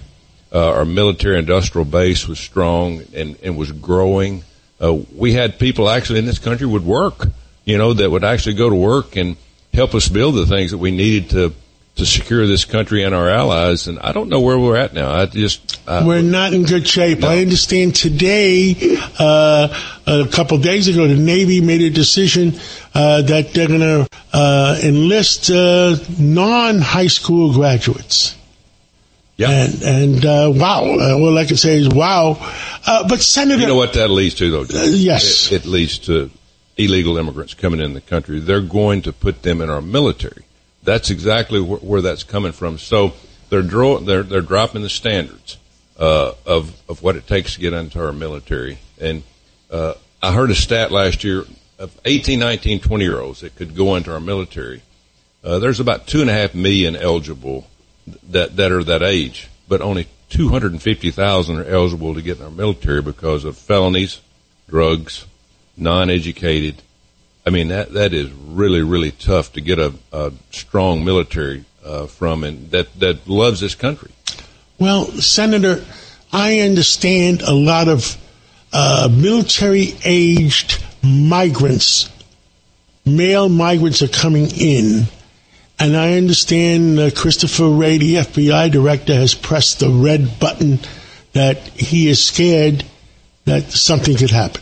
[0.51, 4.43] Uh, our military industrial base was strong and, and was growing.
[4.81, 7.27] Uh, we had people actually in this country would work,
[7.65, 9.35] you know, that would actually go to work and
[9.73, 11.53] help us build the things that we needed to
[11.95, 13.87] to secure this country and our allies.
[13.87, 15.11] And I don't know where we're at now.
[15.11, 17.23] I just uh, We're not in good shape.
[17.23, 19.67] I understand today, uh,
[20.07, 22.59] a couple days ago, the Navy made a decision
[22.95, 28.35] uh, that they're going to uh, enlist uh, non-high school graduates.
[29.37, 29.49] Yeah.
[29.49, 32.37] And, and uh, wow, uh, all I can say is wow.
[32.85, 34.65] Uh, but Senator, You know what that leads to, though?
[34.85, 35.51] Yes.
[35.51, 36.29] It, it leads to
[36.77, 38.39] illegal immigrants coming in the country.
[38.39, 40.43] They're going to put them in our military.
[40.83, 42.77] That's exactly wh- where that's coming from.
[42.77, 43.13] So
[43.49, 45.57] they're draw, they're they're dropping the standards
[45.97, 48.79] uh, of of what it takes to get into our military.
[48.99, 49.23] And
[49.71, 51.45] uh, I heard a stat last year
[51.79, 54.81] of 18, 19, 20 year olds that could go into our military.
[55.43, 57.67] Uh, there's about two and a half million eligible
[58.29, 63.01] that that are that age, but only 250,000 are eligible to get in our military
[63.03, 64.19] because of felonies,
[64.67, 65.25] drugs,
[65.77, 66.81] non-educated.
[67.45, 72.07] I mean that that is really really tough to get a, a strong military uh,
[72.07, 74.11] from, and that that loves this country.
[74.79, 75.83] Well, Senator,
[76.31, 78.17] I understand a lot of
[78.71, 82.09] uh, military aged migrants,
[83.05, 85.03] male migrants are coming in.
[85.79, 90.79] And I understand uh, Christopher Wray, the FBI director, has pressed the red button
[91.33, 92.85] that he is scared
[93.45, 94.61] that something could happen.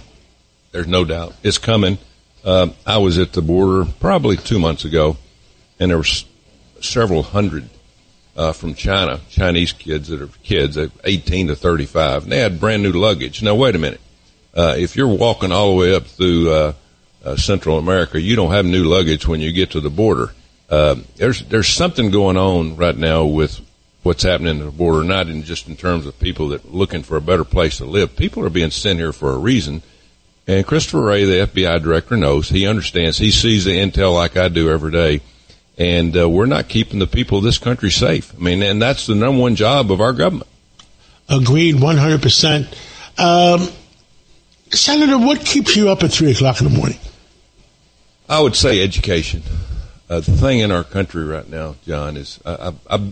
[0.72, 1.98] There's no doubt it's coming.
[2.44, 5.18] Uh, I was at the border probably two months ago,
[5.80, 6.26] and there were s-
[6.80, 7.70] several hundred
[8.36, 12.60] uh, from China, Chinese kids that are kids, uh, 18 to 35, and they had
[12.60, 13.44] brand new luggage.
[13.44, 14.02] Now, wait a minute.
[14.56, 16.74] Uh, if you're walking all the way up through uh,
[17.24, 20.32] uh, Central America, you don't have new luggage when you get to the border.
[21.18, 23.60] There's there's something going on right now with
[24.04, 27.04] what's happening at the border, not in just in terms of people that are looking
[27.04, 28.16] for a better place to live.
[28.16, 29.84] People are being sent here for a reason.
[30.48, 32.50] And Christopher Wray, the FBI director, knows.
[32.50, 33.18] He understands.
[33.18, 35.22] He sees the intel like I do every day.
[35.78, 38.34] And uh, we're not keeping the people of this country safe.
[38.36, 40.50] I mean, and that's the number one job of our government.
[41.30, 42.68] Agreed, 100%.
[43.18, 43.68] Um,
[44.72, 46.98] Senator, what keeps you up at 3 o'clock in the morning?
[48.28, 49.44] I would say education.
[50.10, 53.12] Uh, the thing in our country right now, John, is I, I,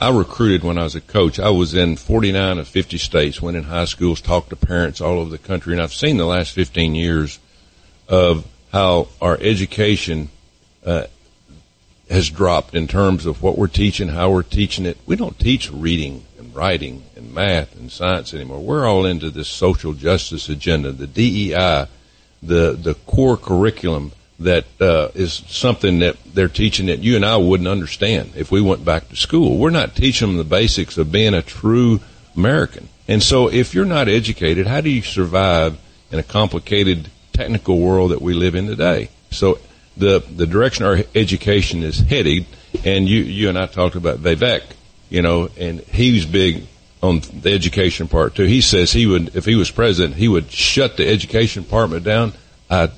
[0.00, 1.38] I, recruited when I was a coach.
[1.38, 5.18] I was in 49 of 50 states, went in high schools, talked to parents all
[5.18, 7.38] over the country, and I've seen the last 15 years
[8.08, 10.30] of how our education
[10.84, 11.04] uh,
[12.08, 14.98] has dropped in terms of what we're teaching, how we're teaching it.
[15.06, 18.60] We don't teach reading and writing and math and science anymore.
[18.60, 21.86] We're all into this social justice agenda, the DEI,
[22.42, 27.36] the the core curriculum that uh, is something that they're teaching that you and I
[27.36, 29.58] wouldn't understand if we went back to school.
[29.58, 32.00] We're not teaching them the basics of being a true
[32.36, 32.88] American.
[33.06, 35.78] And so if you're not educated, how do you survive
[36.10, 39.10] in a complicated technical world that we live in today?
[39.30, 39.58] So
[39.96, 42.46] the the direction our education is headed,
[42.84, 44.62] and you you and I talked about Vivek,
[45.10, 46.66] you know, and he was big
[47.02, 48.44] on the education part too.
[48.44, 52.32] He says he would, if he was president, he would shut the education department down.
[52.70, 52.90] I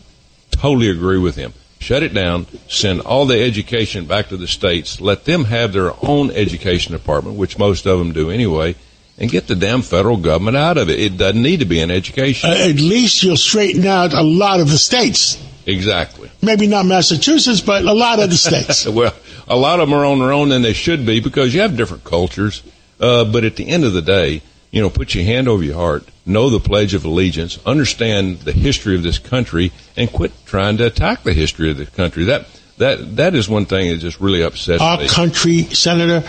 [0.53, 1.53] totally agree with him.
[1.81, 5.93] Shut it down, send all the education back to the states, let them have their
[6.01, 8.77] own education department, which most of them do anyway,
[9.19, 11.01] and get the damn federal government out of it.
[11.01, 12.51] It doesn't need to be in education.
[12.51, 15.43] Uh, at least you'll straighten out a lot of the states.
[15.67, 16.31] Exactly.
[16.41, 18.87] Maybe not Massachusetts, but a lot of the states.
[18.89, 19.15] well,
[19.49, 21.77] a lot of them are on their own and they should be because you have
[21.77, 22.63] different cultures.
[23.01, 25.77] Uh, but at the end of the day, you know, put your hand over your
[25.77, 30.79] heart, know the Pledge of Allegiance, understand the history of this country, and quit trying
[30.79, 32.25] to attack the history of the country.
[32.25, 32.47] That
[32.79, 34.87] that that is one thing that just really upsets me.
[34.87, 35.09] Our me.
[35.09, 36.27] country, Senator,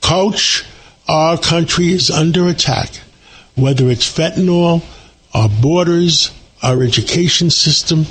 [0.00, 0.64] Coach,
[1.06, 2.90] our country is under attack.
[3.54, 4.82] Whether it's fentanyl,
[5.34, 8.06] our borders, our education system,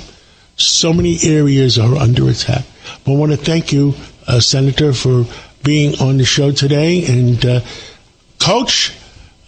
[0.56, 2.64] so many areas are under attack.
[3.04, 3.94] But I want to thank you,
[4.28, 5.26] uh, Senator, for
[5.64, 7.04] being on the show today.
[7.06, 7.60] And uh,
[8.38, 8.92] Coach,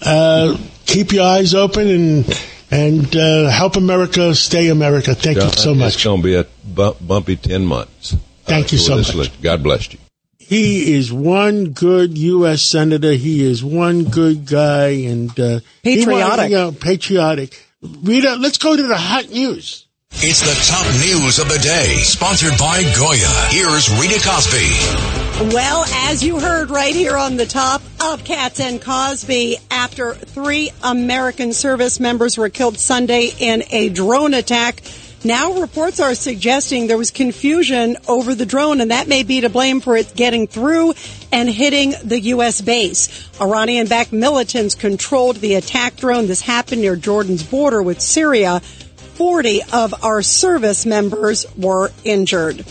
[0.05, 2.40] uh, keep your eyes open and
[2.71, 5.14] and uh, help America stay America.
[5.14, 5.95] Thank you so much.
[5.95, 8.17] It's going to be a bu- bumpy ten months.
[8.45, 9.14] Thank you so much.
[9.14, 9.40] list.
[9.43, 9.99] God bless you.
[10.38, 12.62] He is one good U.S.
[12.62, 13.12] senator.
[13.12, 16.51] He is one good guy and uh, he Patriotic.
[16.51, 17.67] you know, patriotic.
[17.81, 19.84] Rita, let's go to the hot news.
[20.18, 23.29] It's the top news of the day, sponsored by Goya.
[23.50, 25.53] Here's Rita Cosby.
[25.53, 30.70] Well, as you heard right here on the top of Cats and Cosby, after three
[30.83, 34.83] American service members were killed Sunday in a drone attack,
[35.24, 39.50] now reports are suggesting there was confusion over the drone, and that may be to
[39.50, 40.94] blame for it getting through
[41.33, 42.61] and hitting the U.S.
[42.61, 43.29] base.
[43.40, 46.27] Iranian backed militants controlled the attack drone.
[46.29, 48.62] This happened near Jordan's border with Syria.
[49.14, 52.64] 40 of our service members were injured.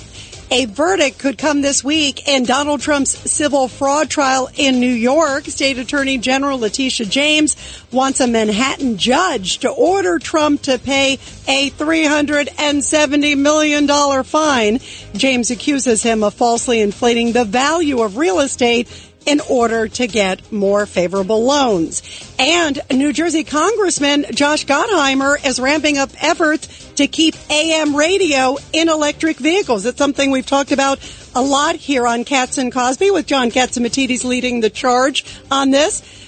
[0.51, 5.45] A verdict could come this week in Donald Trump's civil fraud trial in New York.
[5.45, 7.55] State Attorney General Letitia James
[7.91, 11.13] wants a Manhattan judge to order Trump to pay
[11.47, 14.79] a $370 million fine.
[15.15, 18.87] James accuses him of falsely inflating the value of real estate
[19.25, 22.01] in order to get more favorable loans.
[22.39, 28.89] And New Jersey Congressman Josh Gottheimer is ramping up efforts to keep AM radio in
[28.89, 29.85] electric vehicles.
[29.85, 30.99] It's something we've talked about
[31.35, 36.22] a lot here on Cats and Cosby with John Catsimatidis leading the charge on this.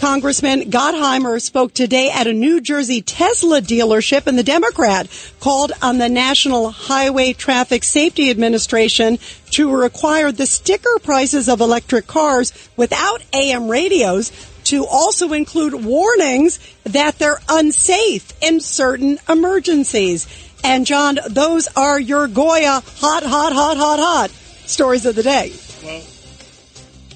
[0.00, 5.08] Congressman Gottheimer spoke today at a New Jersey Tesla dealership and the Democrat
[5.40, 9.18] called on the National Highway Traffic Safety Administration
[9.50, 14.30] to require the sticker prices of electric cars without AM radios
[14.64, 20.28] to also include warnings that they're unsafe in certain emergencies.
[20.62, 24.30] And John, those are your Goya hot, hot, hot, hot, hot
[24.64, 25.52] stories of the day.
[25.82, 26.02] Well,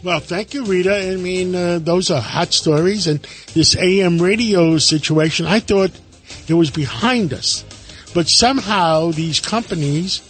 [0.02, 1.12] well, thank you, Rita.
[1.12, 3.06] I mean, uh, those are hot stories.
[3.06, 3.20] And
[3.54, 5.90] this AM radio situation, I thought
[6.48, 7.64] it was behind us.
[8.14, 10.20] But somehow these companies,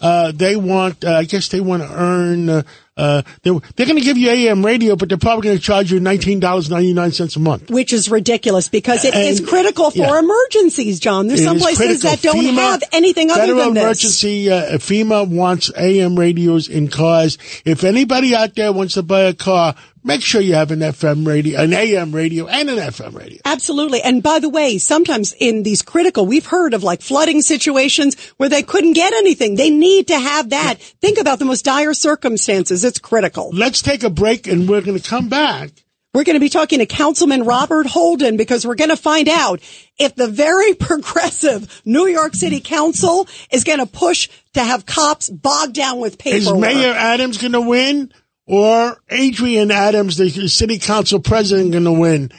[0.00, 2.64] uh, they want, uh, I guess they want to earn,
[3.00, 5.62] uh, uh, they, they're going to give you AM radio, but they're probably going to
[5.62, 7.70] charge you $19.99 a month.
[7.70, 10.18] Which is ridiculous because it is And- critical for yeah.
[10.18, 11.26] emergencies, John.
[11.26, 12.10] There's It some places critical.
[12.10, 13.82] that don't FEMA, have anything other than this.
[13.82, 17.38] emergency, uh, FEMA wants AM radios in cars.
[17.64, 21.26] If anybody out there wants to buy a car, make sure you have an FM
[21.26, 23.40] radio, an AM radio, and an FM radio.
[23.44, 24.02] Absolutely.
[24.02, 28.48] And by the way, sometimes in these critical, we've heard of like flooding situations where
[28.48, 29.56] they couldn't get anything.
[29.56, 30.80] They need to have that.
[30.80, 32.84] Think about the most dire circumstances.
[32.84, 33.50] It's critical.
[33.52, 35.70] Let's take a break and we're going to come back.
[36.12, 39.60] We're going to be talking to Councilman Robert Holden because we're going to find out
[39.96, 45.30] if the very progressive New York City Council is going to push to have cops
[45.30, 46.56] bogged down with paperwork.
[46.56, 46.60] Is.
[46.60, 48.12] Mayor Adams going to win
[48.50, 52.32] or Adrienne Adams, the city council president, going to win?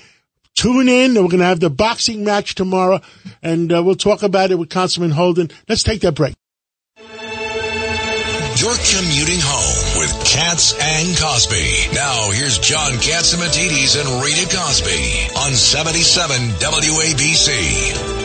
[0.55, 1.13] Tune in.
[1.13, 2.99] We're going to have the boxing match tomorrow
[3.41, 5.51] and uh, we'll talk about it with Councilman Holden.
[5.69, 6.33] Let's take that break.
[6.97, 11.95] You're commuting home with Cats and Cosby.
[11.95, 18.20] Now here's John Catsimatidis and Rita Cosby on 77 WABC.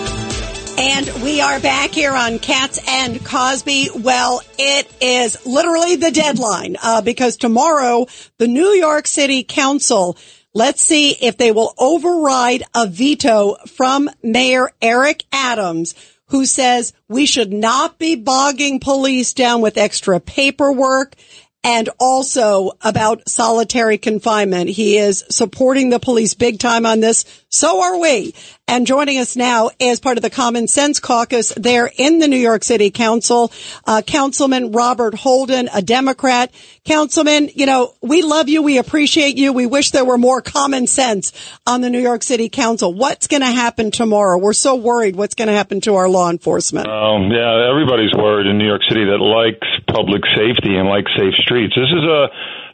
[0.78, 3.88] And we are back here on Cats and Cosby.
[3.94, 10.18] Well, it is literally the deadline uh, because tomorrow the New York City Council.
[10.52, 15.94] Let's see if they will override a veto from Mayor Eric Adams,
[16.28, 21.14] who says we should not be bogging police down with extra paperwork
[21.66, 24.70] and also about solitary confinement.
[24.70, 27.24] He is supporting the police big time on this.
[27.56, 28.34] So are we.
[28.68, 32.36] And joining us now as part of the Common Sense Caucus there in the New
[32.36, 33.52] York City Council,
[33.86, 36.52] uh, Councilman Robert Holden, a Democrat.
[36.84, 38.62] Councilman, you know, we love you.
[38.62, 39.52] We appreciate you.
[39.52, 41.32] We wish there were more common sense
[41.66, 42.92] on the New York City Council.
[42.92, 44.36] What's going to happen tomorrow?
[44.36, 46.88] We're so worried what's going to happen to our law enforcement.
[46.88, 51.34] Um, yeah, everybody's worried in New York City that likes public safety and likes safe
[51.36, 51.74] streets.
[51.74, 52.28] This is a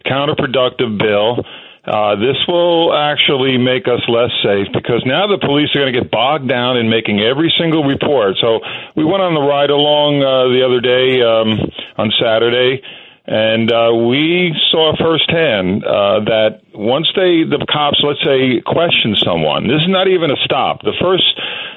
[0.09, 1.45] counterproductive bill.
[1.85, 6.01] Uh, this will actually make us less safe because now the police are going to
[6.01, 8.37] get bogged down in making every single report.
[8.41, 8.61] So
[8.95, 11.59] we went on the ride along uh, the other day um,
[11.99, 12.87] on Saturday,
[13.27, 19.67] and uh, we saw firsthand uh, that once they the cops, let's say, question someone,
[19.67, 20.83] this is not even a stop.
[20.87, 21.27] The first,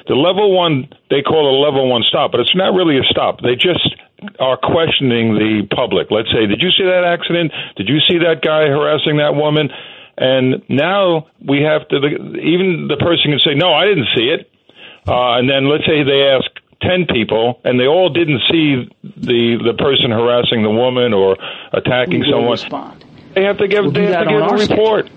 [0.06, 3.06] the level one, they call it a level one stop, but it's not really a
[3.10, 3.42] stop.
[3.42, 3.90] They just
[4.38, 6.10] are questioning the public.
[6.10, 7.52] Let's say, did you see that accident?
[7.76, 9.70] Did you see that guy harassing that woman?
[10.16, 11.96] And now we have to,
[12.40, 14.50] even the person can say, no, I didn't see it.
[15.06, 16.48] Uh, and then let's say they ask
[16.82, 21.36] 10 people and they all didn't see the, the person harassing the woman or
[21.72, 22.58] attacking someone.
[23.34, 25.10] They have to give, We'll they have to give a report.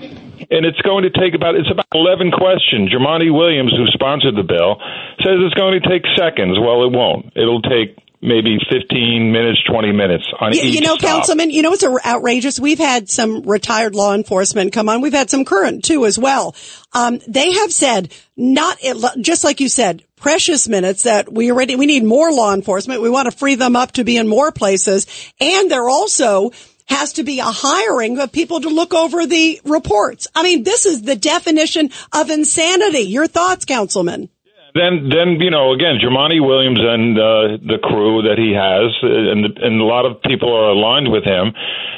[0.52, 2.92] And it's going to take about, it's about 11 questions.
[2.92, 4.80] Jumaane Williams, who sponsored the bill,
[5.24, 6.60] says it's going to take seconds.
[6.60, 7.32] Well, it won't.
[7.36, 11.10] It'll take maybe 15 minutes, 20 minutes on You, each you know, stop.
[11.10, 12.60] Councilman, you know what's outrageous?
[12.60, 15.02] We've had some retired law enforcement come on.
[15.02, 16.56] We've had some current too as well.
[16.94, 18.78] Um, they have said not
[19.22, 23.02] just like you said, precious minutes that we already, we need more law enforcement.
[23.02, 25.08] We want to free them up to be in more places.
[25.40, 26.52] And they're also
[26.88, 30.28] has to be a hiring of people to look over the reports.
[30.34, 33.02] I mean, this is the definition of insanity.
[33.02, 34.30] Your thoughts, Councilman?
[34.74, 39.10] Then, then you know, again, Jumaane Williams and uh, the crew that he has, uh,
[39.10, 41.54] and and a lot of people are aligned with him.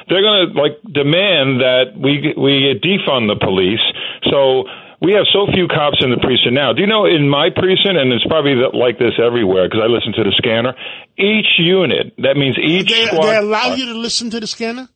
[0.08, 3.84] They're going to like demand that we we defund the police.
[4.32, 4.66] So
[5.02, 6.74] we have so few cops in the precinct now.
[6.74, 10.14] Do you know in my precinct, and it's probably like this everywhere because I listen
[10.14, 10.78] to the scanner.
[11.18, 14.88] Each unit, that means each They, they allow you to listen to the scanner?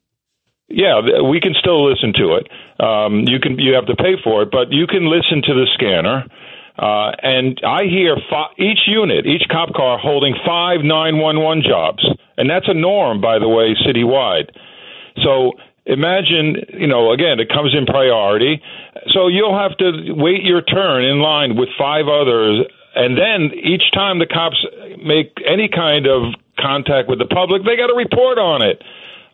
[0.68, 2.50] Yeah, we can still listen to it.
[2.80, 5.68] Um, you can you have to pay for it, but you can listen to the
[5.74, 6.26] scanner.
[6.78, 12.06] Uh, and I hear fi- each unit, each cop car holding five 911 jobs,
[12.38, 14.50] and that's a norm, by the way, citywide.
[15.24, 15.54] So
[15.86, 18.62] imagine, you know, again, it comes in priority.
[19.14, 22.66] So you'll have to wait your turn in line with five others,
[22.96, 24.66] and then each time the cops
[25.04, 28.82] make any kind of contact with the public, they got to report on it.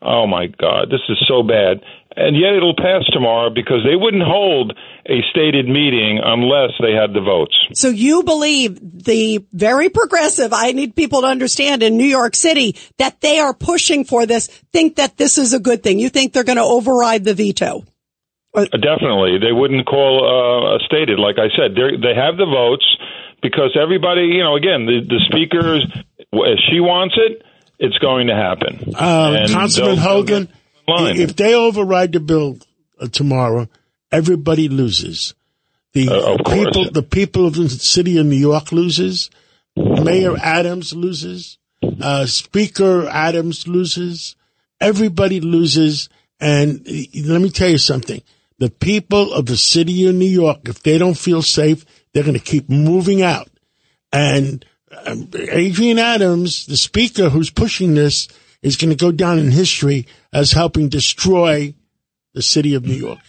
[0.01, 1.81] Oh my God, this is so bad.
[2.15, 4.77] And yet it'll pass tomorrow because they wouldn't hold
[5.11, 7.53] a stated meeting unless they had the votes.
[7.73, 12.75] So you believe the very progressive, I need people to understand in New York City
[12.97, 15.99] that they are pushing for this, think that this is a good thing.
[15.99, 17.83] You think they're going to override the veto?
[18.53, 21.19] Uh, Definitely, they wouldn't call uh, a stated.
[21.19, 22.85] Like I said, they they have the votes
[23.41, 25.85] because everybody, you know, again, the the speakers,
[26.33, 27.43] if she wants it,
[27.79, 28.93] it's going to happen.
[28.95, 30.49] Uh, And Councilman Hogan,
[30.87, 31.19] they'll get in line.
[31.21, 32.57] if they override the bill
[32.99, 33.69] uh, tomorrow,
[34.11, 35.33] everybody loses.
[35.93, 39.29] The Uh, people, the people of the city of New York loses.
[39.75, 41.57] Mayor Adams loses.
[42.01, 44.35] Uh, Speaker Adams loses.
[44.79, 46.09] Everybody loses.
[46.39, 46.91] And uh,
[47.25, 48.21] let me tell you something.
[48.59, 52.37] The people of the city of New York, if they don't feel safe, they're going
[52.37, 53.49] to keep moving out.
[54.13, 54.63] And
[55.05, 58.27] um, Adrienne Adams, the speaker who's pushing this,
[58.61, 61.73] is going to go down in history as helping destroy
[62.33, 63.19] the city of New York.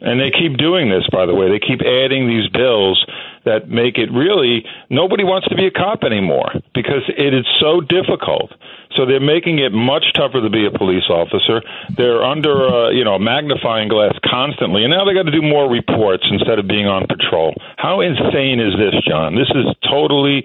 [0.00, 1.50] And they keep doing this, by the way.
[1.50, 3.04] They keep adding these bills
[3.44, 7.80] that make it really nobody wants to be a cop anymore because it is so
[7.80, 8.52] difficult.
[8.96, 11.62] So they're making it much tougher to be a police officer.
[11.96, 15.42] They're under uh, you know a magnifying glass constantly, and now they got to do
[15.42, 17.54] more reports instead of being on patrol.
[17.76, 19.36] How insane is this, John?
[19.36, 20.44] This is totally.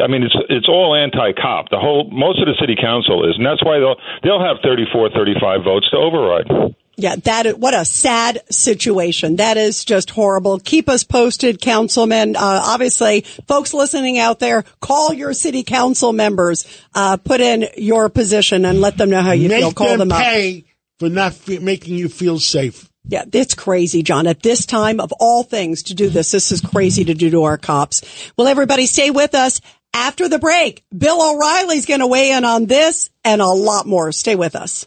[0.00, 1.68] I mean, it's it's all anti-cop.
[1.68, 5.10] The whole most of the city council is, and that's why they'll they'll have 34,
[5.10, 6.74] 35 votes to override.
[6.96, 9.36] Yeah, that is, what a sad situation.
[9.36, 10.58] That is just horrible.
[10.58, 12.36] Keep us posted, councilman.
[12.36, 18.08] Uh, obviously, folks listening out there, call your city council members, uh, put in your
[18.08, 19.72] position and let them know how you Make feel.
[19.72, 20.22] Call them them up.
[20.22, 20.64] pay
[20.98, 22.88] for not fe- making you feel safe.
[23.06, 24.26] Yeah, it's crazy, John.
[24.26, 27.42] At this time of all things to do this, this is crazy to do to
[27.42, 28.02] our cops.
[28.38, 29.60] Well, everybody stay with us
[29.92, 30.84] after the break.
[30.96, 34.10] Bill O'Reilly's going to weigh in on this and a lot more.
[34.12, 34.86] Stay with us.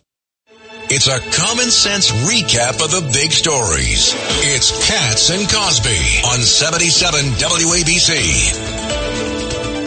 [0.89, 4.13] It's a common sense recap of the big stories.
[4.39, 8.87] It's Cats and Cosby on 77 WABC.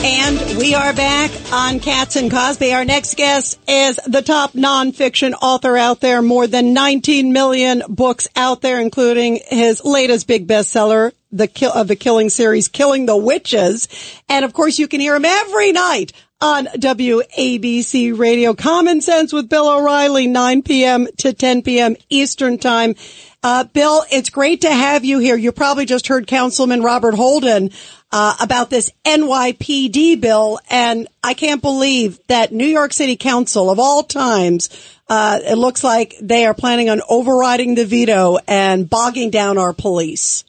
[0.05, 2.75] And we are back on Cats and Cosby.
[2.75, 6.21] Our next guest is the top nonfiction author out there.
[6.21, 11.89] More than 19 million books out there, including his latest big bestseller, the kill of
[11.89, 13.89] the killing series, Killing the Witches.
[14.29, 18.55] And of course, you can hear him every night on WABC Radio.
[18.55, 21.07] Common Sense with Bill O'Reilly, 9 p.m.
[21.19, 21.97] to 10 p.m.
[22.09, 22.95] Eastern Time.
[23.43, 25.37] Uh, Bill, it's great to have you here.
[25.37, 27.71] You probably just heard Councilman Robert Holden
[28.13, 33.79] uh, about this NYPD bill, and I can't believe that New York City Council, of
[33.79, 34.69] all times,
[35.09, 39.73] uh, it looks like they are planning on overriding the veto and bogging down our
[39.73, 40.45] police.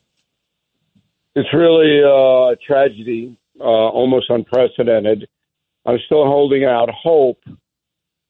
[1.36, 5.28] It's really uh, a tragedy, uh, almost unprecedented.
[5.86, 7.40] I'm still holding out hope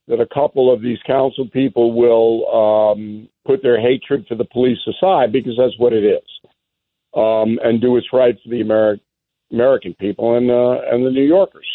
[0.07, 4.79] that a couple of these council people will um, put their hatred for the police
[4.87, 6.49] aside because that's what it is,
[7.15, 8.99] um, and do what's right for the Ameri-
[9.51, 11.67] American people and uh, and the New Yorkers.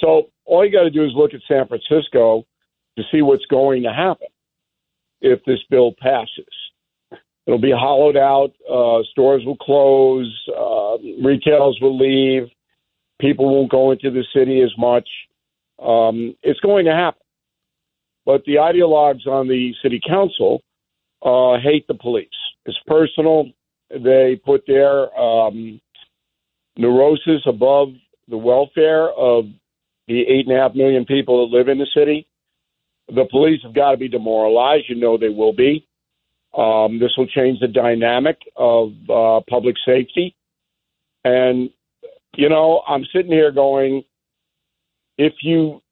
[0.00, 2.44] So all you got to do is look at San Francisco
[2.96, 4.28] to see what's going to happen
[5.20, 6.46] if this bill passes.
[7.46, 8.52] It'll be hollowed out.
[8.70, 10.32] Uh, stores will close.
[10.48, 12.48] Uh, retailers will leave.
[13.20, 15.08] People won't go into the city as much.
[15.78, 17.22] Um, it's going to happen.
[18.26, 20.62] But the ideologues on the city council
[21.22, 22.28] uh, hate the police.
[22.66, 23.46] It's personal.
[23.90, 25.80] They put their um,
[26.76, 27.88] neurosis above
[28.28, 29.46] the welfare of
[30.06, 32.26] the eight and a half million people that live in the city.
[33.08, 34.84] The police have got to be demoralized.
[34.88, 35.86] You know they will be.
[36.56, 40.34] Um, this will change the dynamic of uh, public safety.
[41.24, 41.70] And
[42.34, 44.04] you know, I'm sitting here going,
[45.18, 45.82] if you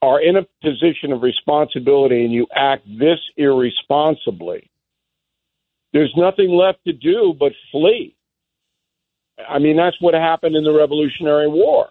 [0.00, 4.70] are in a position of responsibility and you act this irresponsibly,
[5.92, 8.16] there's nothing left to do but flee.
[9.48, 11.88] I mean, that's what happened in the Revolutionary War.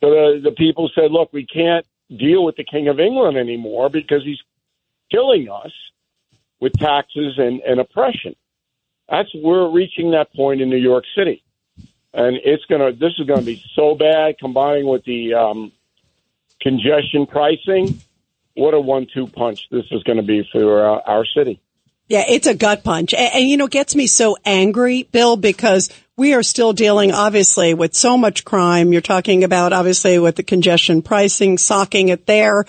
[0.00, 1.86] So the, the people said, look, we can't
[2.16, 4.40] deal with the King of England anymore because he's
[5.10, 5.72] killing us
[6.60, 8.34] with taxes and, and oppression.
[9.08, 11.43] That's we're reaching that point in New York City,
[12.14, 12.92] and it's gonna.
[12.92, 15.72] This is gonna be so bad, combining with the um,
[16.60, 18.00] congestion pricing.
[18.56, 21.60] What a one-two punch this is going to be for uh, our city.
[22.06, 23.12] Yeah, it's a gut punch.
[23.12, 27.74] And, and, you know, gets me so angry, Bill, because we are still dealing obviously
[27.74, 28.92] with so much crime.
[28.92, 32.64] You're talking about obviously with the congestion pricing, socking it there.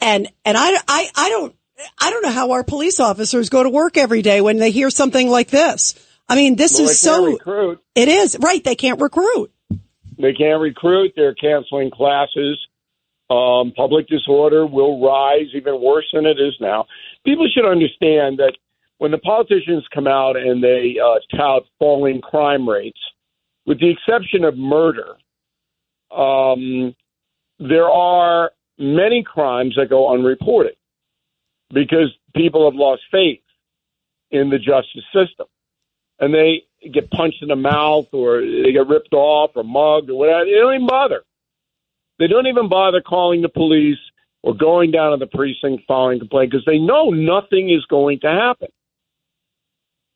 [0.00, 1.54] And, and I, I, I don't,
[2.00, 4.88] I don't know how our police officers go to work every day when they hear
[4.88, 5.94] something like this.
[6.28, 7.80] I mean, this well, is so, recruit.
[7.94, 8.62] it is right.
[8.62, 9.52] They can't recruit.
[10.18, 11.12] They can't recruit.
[11.14, 12.58] They're canceling classes.
[13.28, 16.86] Um, public disorder will rise even worse than it is now.
[17.24, 18.52] People should understand that
[18.98, 23.00] when the politicians come out and they uh, tout falling crime rates,
[23.66, 25.16] with the exception of murder,
[26.16, 26.94] um,
[27.58, 30.76] there are many crimes that go unreported
[31.72, 33.40] because people have lost faith
[34.30, 35.46] in the justice system.
[36.18, 40.18] And they get punched in the mouth or they get ripped off or mugged or
[40.18, 40.44] whatever.
[40.44, 41.22] They don't even bother.
[42.18, 43.98] They don't even bother calling the police
[44.42, 48.28] or going down to the precinct filing complaint because they know nothing is going to
[48.28, 48.68] happen.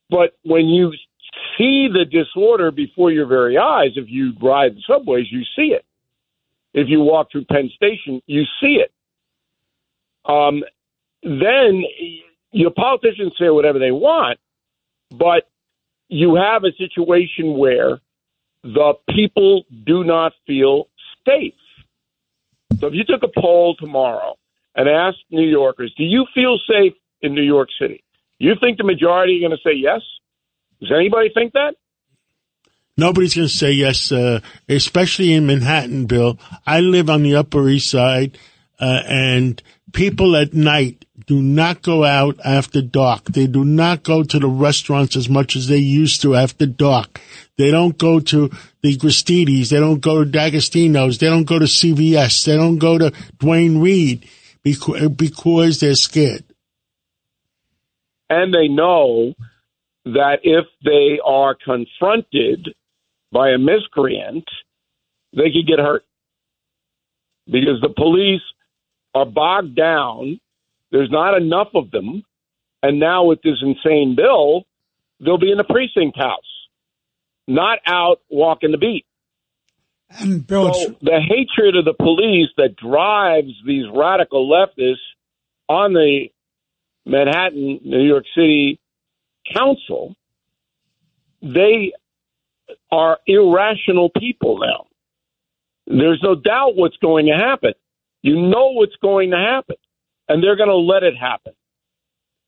[0.08, 0.92] But when you
[1.58, 5.84] see the disorder before your very eyes, if you ride the subways, you see it.
[6.72, 8.92] If you walk through Penn Station, you see it.
[10.24, 10.62] Um,
[11.22, 11.82] then
[12.52, 14.38] your politicians say whatever they want,
[15.10, 15.48] but
[16.10, 18.00] you have a situation where
[18.62, 20.88] the people do not feel
[21.26, 21.54] safe.
[22.78, 24.36] So if you took a poll tomorrow
[24.74, 28.02] and asked New Yorkers, do you feel safe in New York City?
[28.38, 30.00] You think the majority are going to say yes?
[30.80, 31.74] Does anybody think that?
[32.96, 36.38] Nobody's going to say yes, uh, especially in Manhattan, Bill.
[36.66, 38.36] I live on the Upper East Side,
[38.80, 39.62] uh, and
[39.92, 43.24] people at night do not go out after dark.
[43.24, 47.20] They do not go to the restaurants as much as they used to after dark.
[47.58, 48.50] They don't go to
[48.82, 49.68] the Gristedes.
[49.68, 51.18] They don't go to D'Agostino's.
[51.18, 52.46] They don't go to CVS.
[52.46, 54.26] They don't go to Duane Reade
[54.62, 56.44] because, because they're scared.
[58.30, 59.34] And they know
[60.04, 62.74] that if they are confronted
[63.30, 64.48] by a miscreant,
[65.32, 66.04] they could get hurt
[67.46, 68.42] because the police
[69.14, 70.40] are bogged down.
[70.90, 72.22] There's not enough of them.
[72.82, 74.64] And now with this insane bill,
[75.20, 76.68] they'll be in the precinct house,
[77.46, 79.06] not out walking the beat.
[80.18, 84.96] And Bill, so the hatred of the police that drives these radical leftists
[85.68, 86.30] on the
[87.06, 88.80] Manhattan, New York City
[89.54, 90.16] council,
[91.42, 91.92] they
[92.90, 94.86] are irrational people now.
[95.86, 97.74] There's no doubt what's going to happen.
[98.22, 99.76] You know what's going to happen,
[100.28, 101.54] and they're going to let it happen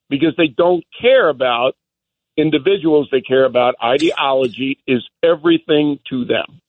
[0.09, 1.75] because they don't care about
[2.37, 3.09] individuals.
[3.11, 6.63] They care about ideology is everything to them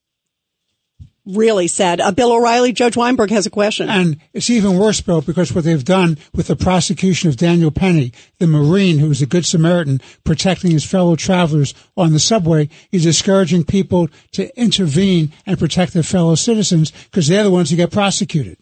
[1.25, 2.01] really sad.
[2.01, 3.89] Uh, Bill O'Reilly, Judge Weinberg has a question.
[3.89, 8.11] And it's even worse, Bill, because what they've done with the prosecution of Daniel Penny,
[8.39, 13.03] the Marine who was a good Samaritan protecting his fellow travelers on the subway, he's
[13.03, 17.91] discouraging people to intervene and protect their fellow citizens because they're the ones who get
[17.91, 18.57] prosecuted.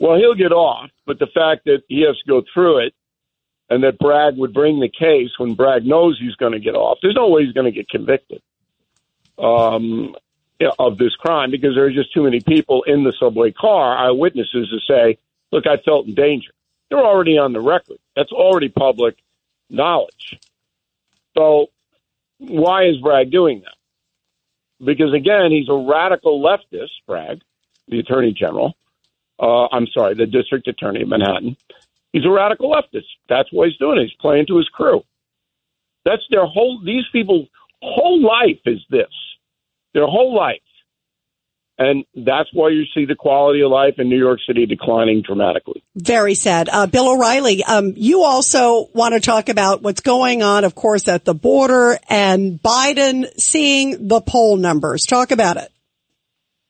[0.00, 2.94] Well, he'll get off, but the fact that he has to go through it
[3.68, 6.98] and that Bragg would bring the case when Bragg knows he's going to get off,
[7.02, 8.42] there's no way he's going to get convicted.
[9.38, 10.16] Um,
[10.78, 14.68] of this crime because there are just too many people in the subway car, eyewitnesses,
[14.68, 15.18] to say,
[15.52, 16.52] look, I felt in danger.
[16.90, 17.98] They're already on the record.
[18.16, 19.16] That's already public
[19.68, 20.38] knowledge.
[21.36, 21.68] So
[22.38, 24.84] why is Bragg doing that?
[24.84, 27.40] Because again, he's a radical leftist, Bragg,
[27.88, 28.74] the attorney general.
[29.40, 31.56] Uh, I'm sorry, the district attorney of Manhattan.
[32.12, 33.06] He's a radical leftist.
[33.28, 34.00] That's what he's doing.
[34.00, 35.02] He's playing to his crew.
[36.04, 37.48] That's their whole, these people's
[37.82, 39.06] whole life is this
[39.94, 40.60] their whole life.
[41.78, 45.82] And that's why you see the quality of life in New York City declining dramatically.
[45.96, 46.68] Very sad.
[46.70, 51.08] Uh, Bill O'Reilly, um, you also want to talk about what's going on, of course,
[51.08, 55.04] at the border and Biden seeing the poll numbers.
[55.04, 55.72] Talk about it.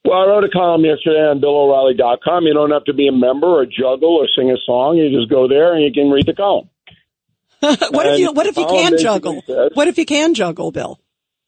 [0.04, 2.44] Well, I wrote a column yesterday on BillO'Reilly.com.
[2.44, 4.96] You don't have to be a member or juggle or sing a song.
[4.96, 6.70] You just go there and you can read the column.
[7.60, 9.42] what and if you What if you can juggle?
[9.46, 10.98] Says, what if you can juggle, Bill?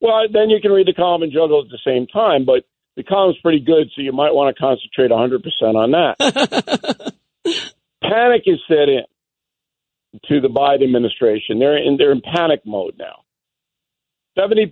[0.00, 2.64] Well, then you can read the column and juggle at the same time, but
[2.96, 5.40] the column's pretty good, so you might want to concentrate 100%
[5.74, 7.14] on that.
[8.02, 9.04] Panic is set in
[10.26, 11.58] to the Biden administration.
[11.58, 13.24] They're in, they're in panic mode now.
[14.38, 14.64] 70%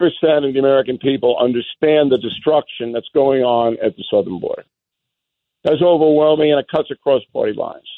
[0.47, 4.65] of the American people understand the destruction that's going on at the southern border.
[5.65, 7.89] That's overwhelming, and it cuts across party lines.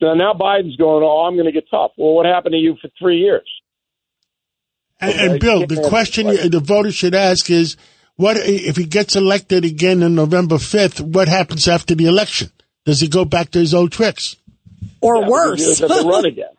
[0.00, 1.92] So now Biden's going, oh, I'm going to get tough.
[1.96, 3.48] Well, what happened to you for three years?
[5.00, 7.76] And, and Bill, the question the voters should ask is,
[8.16, 11.00] what if he gets elected again on November 5th?
[11.00, 12.50] What happens after the election?
[12.84, 14.36] Does he go back to his old tricks?
[15.00, 16.52] Or Yeah, because he doesn't run again.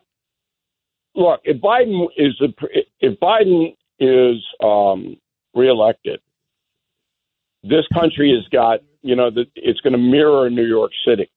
[1.14, 2.52] Look, if Biden is the
[3.00, 5.16] if Biden is um,
[5.54, 6.20] reelected,
[7.62, 11.30] this country has got you know the, it's going to mirror New York City.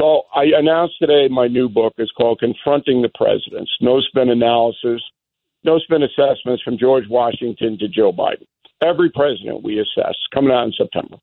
[0.00, 5.02] So I announced today my new book is called Confronting the Presidents: No Spin Analysis,
[5.64, 8.46] No Spin Assessments from George Washington to Joe Biden.
[8.82, 11.16] Every president we assess coming out in September.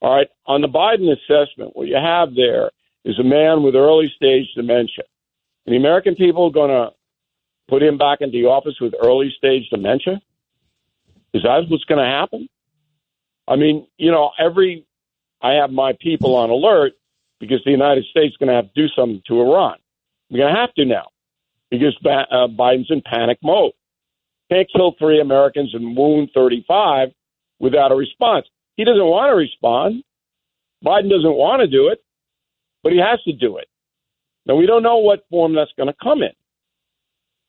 [0.00, 2.70] All right, on the Biden assessment, what you have there
[3.04, 5.04] is a man with early stage dementia.
[5.66, 6.90] And the American people are going to
[7.70, 10.20] put him back into the office with early stage dementia?
[11.32, 12.48] Is that what's going to happen?
[13.46, 14.86] I mean, you know, every
[15.40, 16.92] I have my people on alert
[17.38, 19.76] because the United States is going to have to do something to Iran.
[20.28, 21.06] We're going to have to now
[21.70, 23.72] because uh, Biden's in panic mode.
[24.50, 27.08] Can't kill three Americans and wound 35
[27.60, 28.46] without a response.
[28.76, 30.02] He doesn't want to respond.
[30.84, 32.02] Biden doesn't want to do it,
[32.82, 33.68] but he has to do it.
[34.46, 36.32] Now, we don't know what form that's going to come in.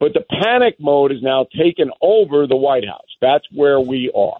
[0.01, 3.05] But the panic mode is now taken over the White House.
[3.21, 4.39] That's where we are.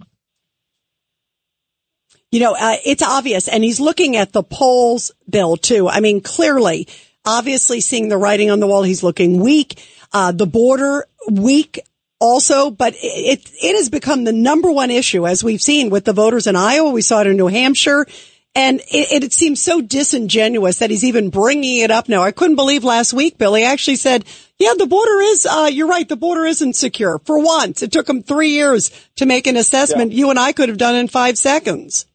[2.31, 3.47] You know, uh, it's obvious.
[3.47, 5.87] And he's looking at the polls, Bill, too.
[5.87, 6.87] I mean, clearly,
[7.23, 8.81] obviously seeing the writing on the wall.
[8.81, 9.79] He's looking weak.
[10.11, 11.79] Uh, the border weak
[12.19, 16.13] also, but it, it has become the number one issue as we've seen with the
[16.13, 16.89] voters in Iowa.
[16.89, 18.07] We saw it in New Hampshire.
[18.53, 22.21] And it, it seems so disingenuous that he's even bringing it up now.
[22.23, 24.25] I couldn't believe last week, Billy actually said,
[24.59, 26.07] yeah, the border is, uh, you're right.
[26.07, 27.81] The border isn't secure for once.
[27.81, 30.11] It took him three years to make an assessment.
[30.11, 32.05] You and I could have done in five seconds.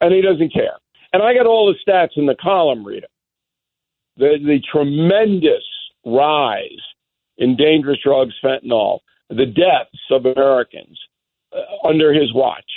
[0.00, 0.76] and he doesn't care.
[1.12, 3.06] And I got all the stats in the column, Rita.
[4.18, 5.64] The the tremendous
[6.04, 6.82] rise
[7.38, 8.98] in dangerous drugs, fentanyl,
[9.30, 10.98] the deaths of Americans
[11.52, 12.70] uh, under his watch.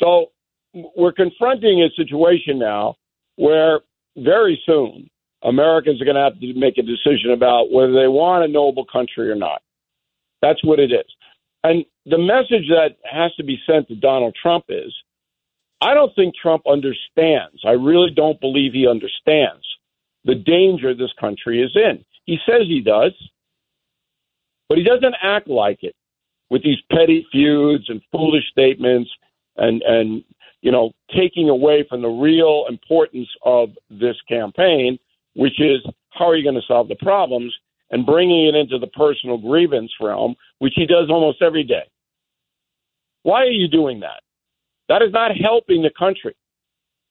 [0.00, 0.32] So
[0.74, 2.96] we're confronting a situation now
[3.36, 3.80] where
[4.16, 5.08] very soon
[5.42, 8.84] Americans are going to have to make a decision about whether they want a noble
[8.84, 9.62] country or not.
[10.42, 11.06] That's what it is.
[11.64, 14.92] And the message that has to be sent to Donald Trump is
[15.80, 17.62] I don't think Trump understands.
[17.64, 19.64] I really don't believe he understands
[20.24, 22.04] the danger this country is in.
[22.26, 23.12] He says he does,
[24.68, 25.94] but he doesn't act like it
[26.50, 29.10] with these petty feuds and foolish statements
[29.56, 30.24] and and
[30.62, 34.98] you know taking away from the real importance of this campaign,
[35.34, 35.78] which is
[36.10, 37.52] how are you going to solve the problems
[37.90, 41.88] and bringing it into the personal grievance realm, which he does almost every day.
[43.22, 44.22] Why are you doing that?
[44.88, 46.34] That is not helping the country.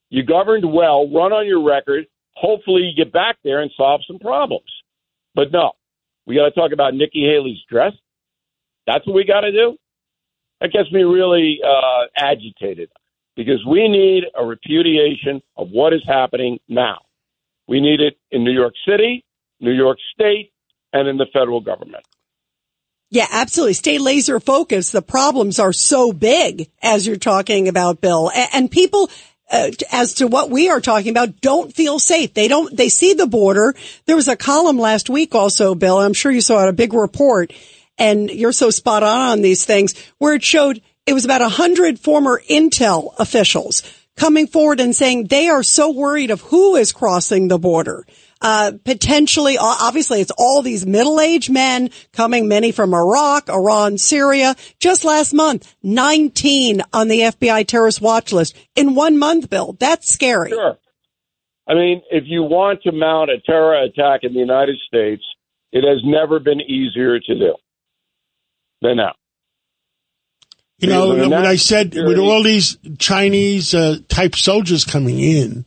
[0.10, 2.08] You governed well, run on your record.
[2.34, 4.70] Hopefully, you get back there and solve some problems.
[5.36, 5.74] But no,
[6.26, 7.93] we got to talk about Nikki Haley's dress.
[8.88, 9.78] That's what we got to do.
[10.62, 12.89] That gets me really uh, agitated
[13.40, 16.98] because we need a repudiation of what is happening now.
[17.70, 19.24] We need it in New York City,
[19.62, 20.52] New York State,
[20.92, 22.04] and in the federal government.
[23.10, 23.76] Yeah, absolutely.
[23.76, 24.92] Stay laser focused.
[24.92, 28.30] The problems are so big as you're talking about, Bill.
[28.54, 29.10] And people,
[29.50, 32.34] uh, as to what we are talking about, don't feel safe.
[32.34, 33.74] They don't, they see the border.
[34.06, 35.98] There was a column last week also, Bill.
[36.02, 37.54] I'm sure you saw it, a big report
[38.00, 41.50] and you're so spot on on these things where it showed it was about a
[41.50, 43.84] hundred former Intel officials
[44.16, 48.06] coming forward and saying they are so worried of who is crossing the border.
[48.41, 54.56] Uh, potentially, obviously, it's all these middle-aged men coming, many from Iraq, Iran, Syria.
[54.80, 59.76] Just last month, 19 on the FBI terrorist watch list in one month, Bill.
[59.80, 60.52] That's scary.
[60.52, 60.78] Sure.
[61.68, 65.24] I mean, if you want to mount a terror attack in the United States,
[65.72, 67.56] it has never been easier to do
[68.82, 69.14] than now.
[70.80, 75.66] You know, When I said with all these Chinese uh, type soldiers coming in,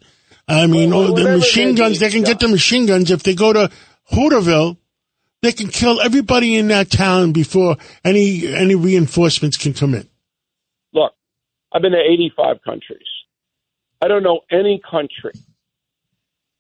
[0.49, 3.11] I mean, Well, all the machine guns, they can get the machine guns.
[3.11, 3.71] If they go to
[4.11, 4.79] Hooterville,
[5.43, 10.09] they can kill everybody in that town before any any reinforcements can come in.
[10.93, 11.13] Look,
[11.73, 13.07] I've been to 85 countries.
[14.01, 15.33] I don't know any country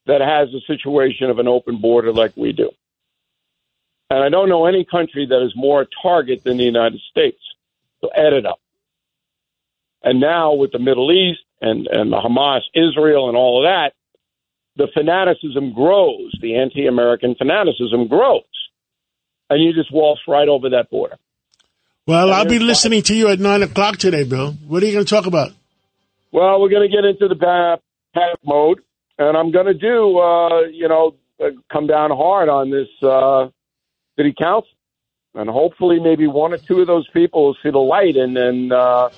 [0.07, 2.71] that has a situation of an open border like we do.
[4.11, 7.39] And I don't know any country that is more a target than the United States.
[8.03, 8.61] To edit up.
[10.03, 13.93] And now with the Middle East and, and the Hamas, Israel, and all of that,
[14.77, 16.33] the fanaticism grows.
[16.41, 18.43] The anti American fanaticism grows.
[19.51, 21.17] And you just waltz right over that border.
[22.07, 24.53] Well, And I'll be listening to you at nine o'clock today, Bill.
[24.67, 25.53] What are you going to talk about?
[26.33, 27.79] Well, we're going to get into the pa-
[28.15, 28.81] panic mode,
[29.19, 33.49] and I'm going to do, uh, you know, uh, come down hard on this uh,
[34.17, 34.71] city council,
[35.35, 38.70] and hopefully, maybe one or two of those people will see the light and then
[38.72, 39.09] uh,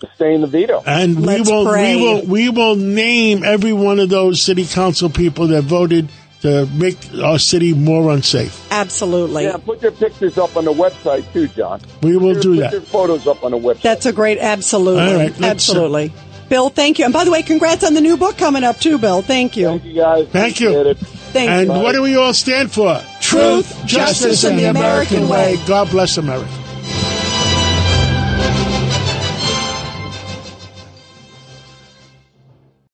[0.00, 0.82] sustain the veto.
[0.86, 1.96] And Let's we will pray.
[1.96, 6.08] we will we will name every one of those city council people that voted
[6.42, 8.70] to make our city more unsafe.
[8.70, 9.44] Absolutely.
[9.44, 11.80] Yeah, put your pictures up on the website too, John.
[12.00, 12.70] We will Put do your- that.
[12.70, 13.82] Put your photos up on the website.
[13.82, 15.02] That's a great, absolutely.
[15.02, 16.12] All right, let's, uh, absolutely.
[16.48, 17.04] Bill, thank you.
[17.06, 19.20] And by the way, congrats on the new book coming up too, Bill.
[19.20, 19.66] Thank you.
[19.66, 20.28] Thank you, guys.
[20.28, 20.70] Thank you.
[20.80, 20.96] It.
[20.98, 21.82] Thank And you.
[21.82, 23.02] what do we all stand for?
[23.28, 25.58] Truth, justice, and the American way.
[25.66, 26.57] God bless America.